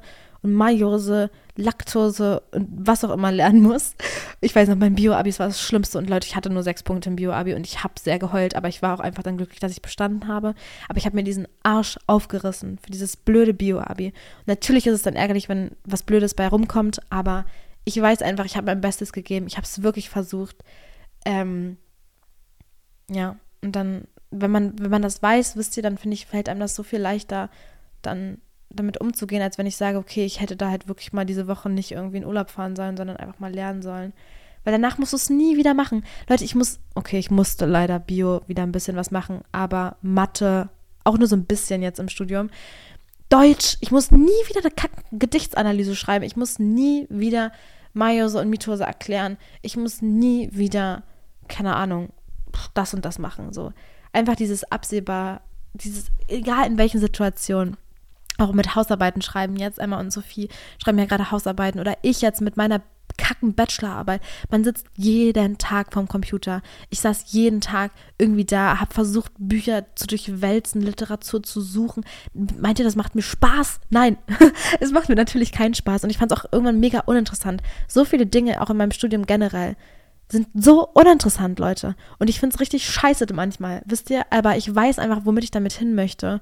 [0.54, 3.96] Majose, Laktose und was auch immer lernen muss.
[4.42, 7.10] Ich weiß noch, mein Bio-Abi war das Schlimmste und Leute, ich hatte nur sechs Punkte
[7.10, 9.72] im Bio-Abi und ich habe sehr geheult, aber ich war auch einfach dann glücklich, dass
[9.72, 10.54] ich bestanden habe.
[10.88, 14.14] Aber ich habe mir diesen Arsch aufgerissen für dieses blöde Bio-Abi.
[14.46, 17.46] Natürlich ist es dann ärgerlich, wenn was Blödes bei rumkommt, aber
[17.88, 19.48] ich weiß einfach, ich habe mein Bestes gegeben.
[19.48, 20.58] Ich habe es wirklich versucht.
[21.26, 21.78] Ähm,
[23.10, 26.50] ja, und dann, wenn man, wenn man das weiß, wisst ihr, dann finde ich, fällt
[26.50, 27.50] einem das so viel leichter,
[28.02, 31.48] dann damit umzugehen, als wenn ich sage, okay, ich hätte da halt wirklich mal diese
[31.48, 34.14] Woche nicht irgendwie in Urlaub fahren sollen, sondern einfach mal lernen sollen.
[34.64, 36.04] Weil danach musst du es nie wieder machen.
[36.28, 40.70] Leute, ich muss, okay, ich musste leider Bio wieder ein bisschen was machen, aber Mathe,
[41.04, 42.50] auch nur so ein bisschen jetzt im Studium.
[43.30, 46.26] Deutsch, ich muss nie wieder eine Kack Gedichtsanalyse schreiben.
[46.26, 47.52] Ich muss nie wieder
[47.94, 49.38] Meiose und Mitose erklären.
[49.62, 51.04] Ich muss nie wieder,
[51.48, 52.10] keine Ahnung,
[52.74, 53.54] das und das machen.
[53.54, 53.72] So.
[54.14, 55.42] Einfach dieses absehbar,
[55.74, 57.78] dieses, egal in welchen Situationen
[58.38, 60.50] auch mit Hausarbeiten schreiben jetzt Emma und Sophie
[60.82, 62.82] schreiben ja gerade Hausarbeiten oder ich jetzt mit meiner
[63.18, 64.22] kacken Bachelorarbeit.
[64.50, 66.62] Man sitzt jeden Tag vorm Computer.
[66.90, 72.06] Ich saß jeden Tag irgendwie da, habe versucht, Bücher zu durchwälzen, Literatur zu suchen.
[72.34, 73.80] Meint ihr, das macht mir Spaß?
[73.90, 74.18] Nein,
[74.80, 76.04] es macht mir natürlich keinen Spaß.
[76.04, 77.62] Und ich fand es auch irgendwann mega uninteressant.
[77.88, 79.76] So viele Dinge, auch in meinem Studium generell,
[80.30, 81.96] sind so uninteressant, Leute.
[82.20, 84.26] Und ich finde es richtig scheiße manchmal, wisst ihr?
[84.30, 86.42] Aber ich weiß einfach, womit ich damit hin möchte.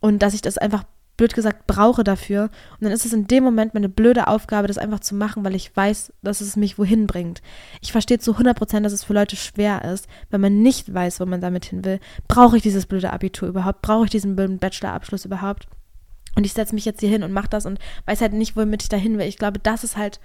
[0.00, 0.84] Und dass ich das einfach
[1.18, 2.44] blöd gesagt, brauche dafür.
[2.44, 5.54] Und dann ist es in dem Moment meine blöde Aufgabe, das einfach zu machen, weil
[5.54, 7.42] ich weiß, dass es mich wohin bringt.
[7.82, 11.20] Ich verstehe zu 100 Prozent, dass es für Leute schwer ist, wenn man nicht weiß,
[11.20, 12.00] wo man damit hin will.
[12.28, 13.82] Brauche ich dieses blöde Abitur überhaupt?
[13.82, 15.66] Brauche ich diesen blöden Bachelorabschluss überhaupt?
[16.36, 18.84] Und ich setze mich jetzt hier hin und mache das und weiß halt nicht, womit
[18.84, 19.26] ich dahin will.
[19.26, 20.20] Ich glaube, das ist halt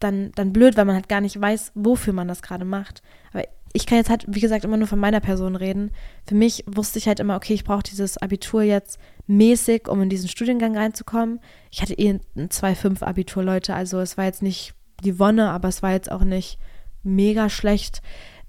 [0.00, 3.02] dann, dann blöd, weil man halt gar nicht weiß, wofür man das gerade macht.
[3.32, 5.92] Aber ich kann jetzt halt, wie gesagt, immer nur von meiner Person reden.
[6.26, 8.98] Für mich wusste ich halt immer, okay, ich brauche dieses Abitur jetzt
[9.30, 11.40] mäßig, um in diesen Studiengang reinzukommen.
[11.70, 14.74] Ich hatte eh ein 2,5 Abitur, Leute, also es war jetzt nicht
[15.04, 16.58] die Wonne, aber es war jetzt auch nicht
[17.02, 18.02] mega schlecht.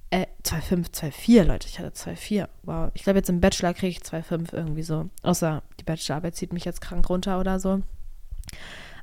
[0.10, 2.48] Äh, 2,5, 2,4, Leute, ich hatte 2,4.
[2.64, 5.10] Wow, ich glaube jetzt im Bachelor kriege ich 2,5 irgendwie so.
[5.22, 7.82] Außer die Bachelorarbeit zieht mich jetzt krank runter oder so.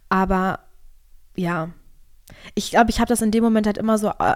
[0.09, 0.59] Aber
[1.37, 1.70] ja,
[2.55, 4.35] ich glaube, ich habe das in dem Moment halt immer so äh,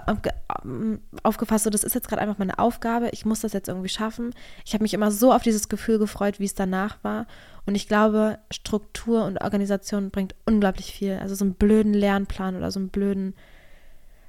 [0.63, 3.89] ähm, aufgefasst, so das ist jetzt gerade einfach meine Aufgabe, ich muss das jetzt irgendwie
[3.89, 4.33] schaffen.
[4.65, 7.27] Ich habe mich immer so auf dieses Gefühl gefreut, wie es danach war.
[7.65, 11.17] Und ich glaube, Struktur und Organisation bringt unglaublich viel.
[11.21, 13.35] Also so einen blöden Lernplan oder so einen blöden,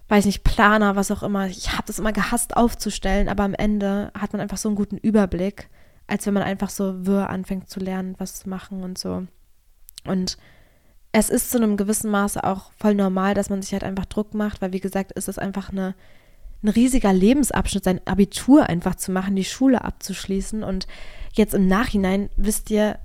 [0.09, 1.47] weiß nicht, Planer, was auch immer.
[1.47, 4.99] Ich habe das immer gehasst aufzustellen, aber am Ende hat man einfach so einen guten
[4.99, 5.69] Überblick,
[6.07, 9.27] als wenn man einfach so wirr anfängt zu lernen, was zu machen und so.
[10.07, 10.37] Und
[11.17, 14.35] es ist zu einem gewissen Maße auch voll normal, dass man sich halt einfach Druck
[14.35, 15.95] macht, weil wie gesagt, ist es einfach eine,
[16.65, 20.65] ein riesiger Lebensabschnitt, sein Abitur einfach zu machen, die Schule abzuschließen.
[20.65, 20.89] Und
[21.33, 22.99] jetzt im Nachhinein wisst ihr,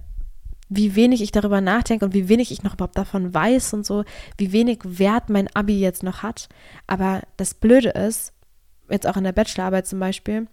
[0.70, 4.04] wie wenig ich darüber nachdenke und wie wenig ich noch überhaupt davon weiß und so,
[4.40, 6.50] wie wenig Wert mein Abi jetzt noch hat.
[6.88, 8.34] Aber das Blöde ist,
[8.90, 10.48] jetzt auch in der Bachelorarbeit zum Beispiel,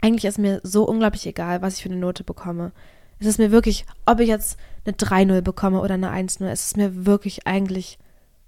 [0.00, 2.70] eigentlich ist mir so unglaublich egal, was ich für eine Note bekomme.
[3.18, 4.58] Es ist mir wirklich, ob ich jetzt
[4.88, 7.98] eine 3-0 bekomme oder eine 1-0, es ist mir wirklich eigentlich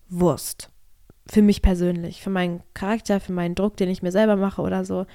[0.08, 0.70] Wurst.
[1.26, 4.84] Für mich persönlich, für meinen Charakter, für meinen Druck, den ich mir selber mache oder
[4.84, 5.06] so,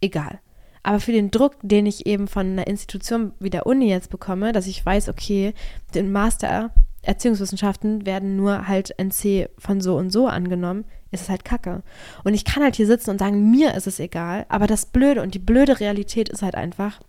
[0.00, 0.40] egal.
[0.82, 4.52] Aber für den Druck, den ich eben von einer Institution wie der Uni jetzt bekomme,
[4.52, 5.52] dass ich weiß, okay,
[5.94, 11.44] den Master Erziehungswissenschaften werden nur halt NC von so und so angenommen, ist es halt
[11.44, 11.82] Kacke.
[12.24, 15.22] Und ich kann halt hier sitzen und sagen, mir ist es egal, aber das Blöde
[15.22, 17.00] und die blöde Realität ist halt einfach,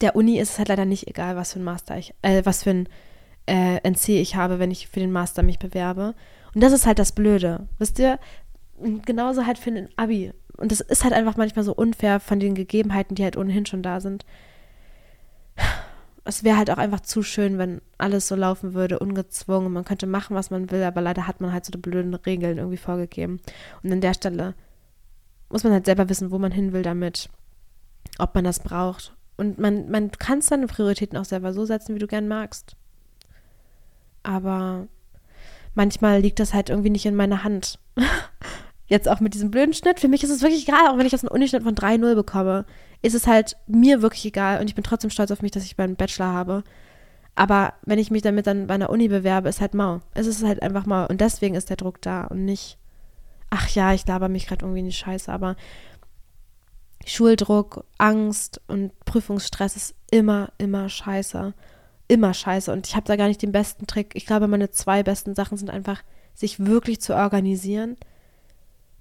[0.00, 2.62] der Uni ist es halt leider nicht egal, was für ein Master ich, äh, was
[2.62, 2.88] für ein
[3.46, 6.14] äh, NC ich habe, wenn ich für den Master mich bewerbe.
[6.54, 7.68] Und das ist halt das Blöde.
[7.78, 8.18] Wisst ihr,
[9.04, 10.32] genauso halt für ein Abi.
[10.56, 13.82] Und das ist halt einfach manchmal so unfair von den Gegebenheiten, die halt ohnehin schon
[13.82, 14.24] da sind
[16.24, 19.72] es wäre halt auch einfach zu schön, wenn alles so laufen würde, ungezwungen.
[19.72, 22.58] Man könnte machen, was man will, aber leider hat man halt so die blöden Regeln
[22.58, 23.40] irgendwie vorgegeben.
[23.82, 24.54] Und an der Stelle
[25.48, 27.28] muss man halt selber wissen, wo man hin will damit,
[28.18, 29.14] ob man das braucht.
[29.40, 32.76] Und man, man kann seine Prioritäten auch selber so setzen, wie du gern magst.
[34.22, 34.86] Aber
[35.74, 37.78] manchmal liegt das halt irgendwie nicht in meiner Hand.
[38.86, 40.00] Jetzt auch mit diesem blöden Schnitt.
[40.00, 42.64] Für mich ist es wirklich egal, auch wenn ich jetzt einen Unischnitt von 3-0 bekomme
[43.02, 45.78] ist es halt mir wirklich egal und ich bin trotzdem stolz auf mich, dass ich
[45.78, 46.64] meinen Bachelor habe.
[47.34, 50.00] Aber wenn ich mich damit dann bei einer Uni bewerbe, ist halt mau.
[50.14, 51.06] Es ist halt einfach mau.
[51.06, 52.76] Und deswegen ist der Druck da und nicht,
[53.48, 55.56] ach ja, ich laber mich gerade irgendwie in die Scheiße, aber
[57.06, 61.54] Schuldruck, Angst und Prüfungsstress ist immer, immer scheiße.
[62.08, 62.72] Immer scheiße.
[62.72, 64.12] Und ich habe da gar nicht den besten Trick.
[64.14, 66.02] Ich glaube, meine zwei besten Sachen sind einfach,
[66.34, 67.96] sich wirklich zu organisieren,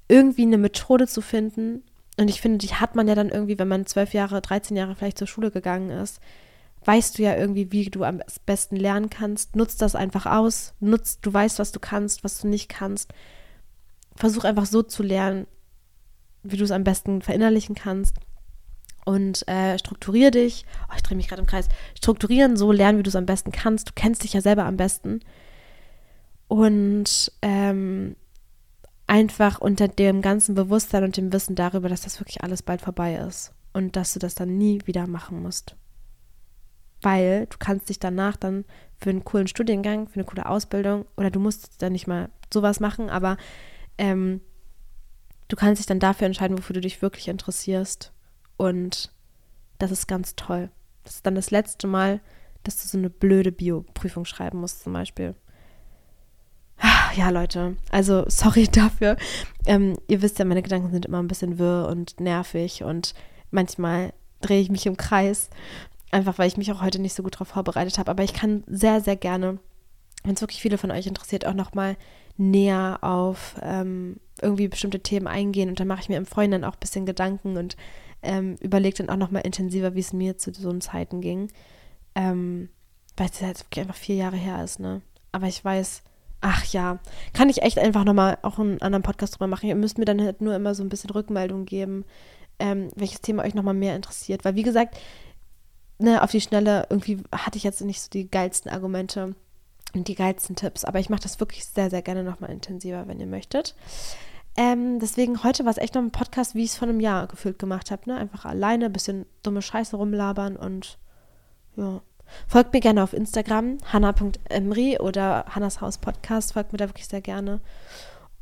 [0.08, 1.84] irgendwie eine Methode zu finden,
[2.20, 4.94] und ich finde, die hat man ja dann irgendwie, wenn man zwölf Jahre, 13 Jahre
[4.94, 6.20] vielleicht zur Schule gegangen ist,
[6.84, 9.56] weißt du ja irgendwie, wie du am besten lernen kannst.
[9.56, 10.74] Nutzt das einfach aus.
[10.82, 13.14] Nutzt, du weißt, was du kannst, was du nicht kannst.
[14.18, 15.48] Versuch einfach so zu lernen,
[16.44, 18.18] wie du es am besten verinnerlichen kannst.
[19.06, 20.66] Und äh, strukturier dich.
[20.90, 21.68] Oh, ich drehe mich gerade im Kreis.
[21.98, 23.90] Strukturieren, so lernen, wie du es am besten kannst.
[23.90, 25.22] Du kennst dich ja selber am besten.
[26.48, 28.16] Und ähm,
[29.10, 33.16] einfach unter dem ganzen Bewusstsein und dem Wissen darüber, dass das wirklich alles bald vorbei
[33.16, 35.76] ist und dass du das dann nie wieder machen musst.
[37.02, 38.66] Weil du kannst dich danach dann
[38.98, 42.80] für einen coolen Studiengang, für eine coole Ausbildung oder du musst dann nicht mal sowas
[42.80, 43.38] machen, aber
[43.98, 44.42] ähm,
[45.50, 48.14] du kannst dich dann dafür entscheiden, wofür du dich wirklich interessierst
[48.56, 49.12] und
[49.78, 50.70] das ist ganz toll.
[51.04, 52.22] Das ist dann das letzte Mal,
[52.64, 55.36] dass du so eine blöde Bio-Prüfung schreiben musst zum Beispiel
[57.16, 59.18] ja, Leute, also sorry dafür.
[59.66, 63.14] Ähm, ihr wisst ja, meine Gedanken sind immer ein bisschen wirr und nervig und
[63.52, 65.50] manchmal drehe ich mich im Kreis,
[66.12, 68.10] einfach weil ich mich auch heute nicht so gut darauf vorbereitet habe.
[68.10, 69.60] Aber ich kann sehr, sehr gerne,
[70.24, 71.98] wenn es wirklich viele von euch interessiert, auch nochmal
[72.40, 75.70] näher auf ähm, irgendwie bestimmte Themen eingehen.
[75.70, 77.78] Und dann mache ich mir im Freund auch ein bisschen Gedanken und
[78.22, 81.52] ähm, überlege dann auch nochmal intensiver, wie es mir zu so Zeiten ging.
[82.16, 82.70] Ähm,
[83.18, 85.02] weil es jetzt wirklich einfach vier Jahre her ist, ne?
[85.32, 86.04] Aber ich weiß,
[86.42, 87.00] Ach ja,
[87.34, 89.68] kann ich echt einfach nochmal auch einen anderen Podcast drüber machen.
[89.68, 92.06] Ihr müsst mir dann halt nur immer so ein bisschen Rückmeldung geben,
[92.60, 94.46] ähm, welches Thema euch nochmal mehr interessiert.
[94.46, 94.98] Weil wie gesagt,
[95.98, 99.36] ne, auf die Schnelle irgendwie hatte ich jetzt nicht so die geilsten Argumente
[99.94, 100.86] und die geilsten Tipps.
[100.86, 103.76] Aber ich mache das wirklich sehr, sehr gerne nochmal intensiver, wenn ihr möchtet.
[104.56, 107.28] Ähm, deswegen heute war es echt noch ein Podcast, wie ich es vor einem Jahr
[107.28, 108.10] gefühlt gemacht habe.
[108.10, 108.18] Ne?
[108.18, 110.98] Einfach alleine, ein bisschen dumme Scheiße rumlabern und
[111.76, 112.02] ja.
[112.48, 116.54] Folgt mir gerne auf Instagram, hanna.emri oder Hannas Haus Podcast.
[116.54, 117.60] Folgt mir da wirklich sehr gerne.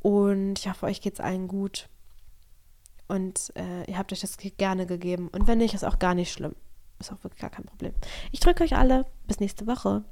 [0.01, 1.87] Und ich hoffe, euch geht es allen gut.
[3.07, 5.29] Und äh, ihr habt euch das gerne gegeben.
[5.29, 6.55] Und wenn nicht, ist auch gar nicht schlimm.
[6.99, 7.93] Ist auch wirklich gar kein Problem.
[8.31, 9.05] Ich drücke euch alle.
[9.25, 10.03] Bis nächste Woche.